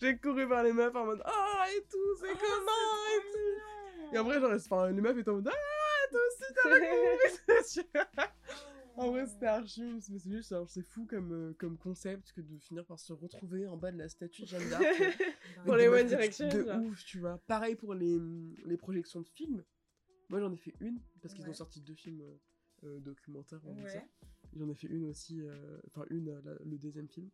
[0.00, 4.14] J'ai couru vers les meufs en mode Ah, et tout, c'est comment et tout.
[4.14, 5.56] Et en vrai, genre, enfin, les meufs étaient en mode Ah,
[6.10, 8.34] toi aussi, t'as la
[8.96, 12.40] En vrai, c'était archi, mais c'est juste, alors, c'est fou comme, euh, comme concept que
[12.40, 14.82] de finir par se retrouver en bas de la statue de Jeanne d'Arc.
[15.64, 16.80] Pour Avec les One Direction, De genre.
[16.82, 17.38] ouf, tu vois.
[17.46, 18.18] Pareil pour les,
[18.66, 19.64] les projections de films.
[20.28, 21.50] Moi, j'en ai fait une, parce qu'ils Ouais.
[21.50, 22.36] ont sorti deux films euh,
[22.84, 23.74] euh, documentaires, on.
[23.82, 24.06] Ouais.
[24.56, 27.30] J'en ai fait une aussi, euh, enfin une, euh, la- le deuxième film.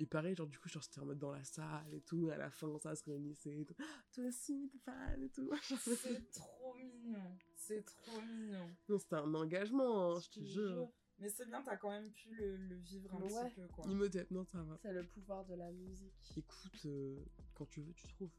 [0.00, 2.36] Et pareil, genre du coup, genre c'était en mode dans la salle et tout, à
[2.36, 3.74] la fin, ça se réunissait et tout.
[3.80, 5.50] Ah, Toi aussi, t'es fan et tout.
[5.96, 7.36] C'est trop mignon.
[7.56, 8.70] C'est trop mignon.
[8.88, 10.88] non, c'était un engagement, hein, je te jure.
[11.20, 13.48] Mais c'est bien, t'as quand même pu le, le vivre un Ouais.
[13.48, 13.84] petit peu, quoi.
[13.88, 14.78] Imhotep, non, ça va.
[14.80, 16.12] C'est le pouvoir de la musique.
[16.36, 17.16] Écoute, euh,
[17.54, 18.30] quand tu veux, tu trouves.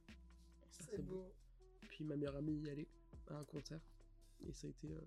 [0.69, 1.33] C'est beau.
[1.89, 2.87] Puis ma meilleure amie y allait
[3.27, 3.81] à un concert.
[4.47, 5.01] Et ça a été euh,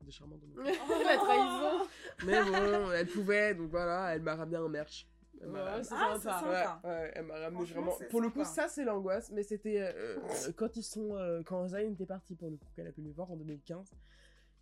[0.00, 1.88] des charmants de mon la trahison.
[2.26, 5.06] Mais bon, elle pouvait, donc voilà, elle m'a ramené un merch.
[5.42, 6.80] Elle m'a Ouais, Ah, sympa.
[6.82, 7.98] c'est Ouais, elle m'a ramené vraiment.
[8.10, 8.62] Pour le coup, sympa.
[8.62, 10.18] ça c'est l'angoisse, mais c'était euh, euh,
[10.56, 13.12] quand ils sont, euh, quand Zayn était parti pour le coup, qu'elle a pu me
[13.12, 13.90] voir en 2015.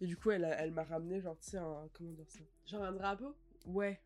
[0.00, 2.40] Et du coup, elle, a- elle m'a ramené genre, tu sais, un, comment dire ça?
[2.66, 3.34] Genre un drapeau?
[3.66, 4.00] Ouais,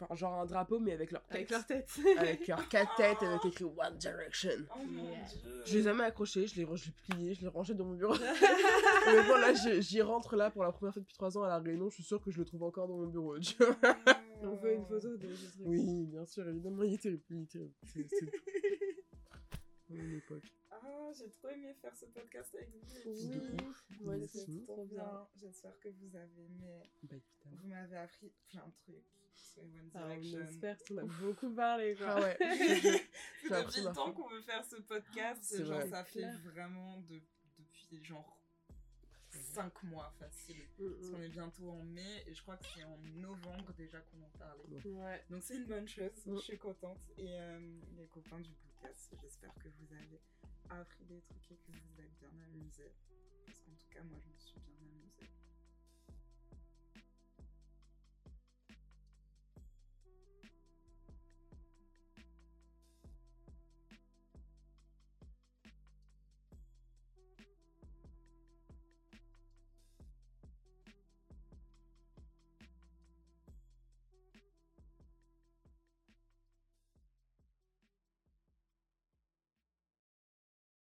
[0.00, 1.90] enfin genre un drapeau mais avec leur avec tête, leur tête.
[2.18, 4.50] avec leurs quatre têtes avec écrit One Direction.
[4.74, 5.24] Oh mon Yeah.
[5.24, 5.62] dieu.
[5.66, 7.94] Je les ai jamais accrochés, je les, je l'ai plié, je l'ai rangé dans mon
[7.94, 8.14] bureau.
[8.14, 11.58] mais bon là, j'y rentre là pour la première fois depuis 3 ans à la
[11.58, 13.38] Réunion, je suis sûre que je le trouve encore dans mon bureau.
[13.38, 13.76] Tu vois
[14.44, 15.66] On veut une photo de ce truc.
[15.66, 17.22] Oui, bien sûr, évidemment, il est terrible.
[17.30, 17.74] Il est terrible.
[17.84, 18.32] C'est c'est tout.
[19.90, 20.44] Mon époque.
[20.70, 22.80] Ah, j'ai trop aimé faire ce podcast avec vous.
[23.06, 23.40] Oui.
[23.66, 23.84] Ouf.
[24.00, 25.28] Ouais, c'est trop bien.
[25.36, 26.82] J'espère que vous avez aimé.
[27.02, 27.62] Bah évidemment.
[27.62, 30.40] Vous m'avez appris plein de trucs sur One Ah, on Direction.
[30.48, 32.06] espère qu'on a beaucoup parlé quoi.
[32.08, 32.36] Ah ouais.
[32.40, 35.56] Depuis le temps qu'on veut faire ce podcast.
[35.62, 35.88] Genre, vrai.
[35.90, 36.40] ça fait Clair.
[36.44, 37.20] vraiment de-
[37.58, 38.41] depuis genre
[39.54, 40.62] 5 mois facile.
[40.78, 44.00] Mm, Parce qu'on est bientôt en mai et je crois que c'est en novembre déjà
[44.00, 44.80] qu'on en parlait.
[44.84, 44.96] mm.
[44.98, 45.24] Ouais.
[45.30, 46.36] Donc c'est une bonne chose, Mm.
[46.36, 47.00] je suis contente.
[47.18, 50.20] Et euh, les copains du podcast, j'espère que vous avez
[50.70, 52.92] appris des trucs et que vous vous êtes bien amusés.
[53.46, 55.28] Parce qu'en tout cas, moi, je me suis bien amusée.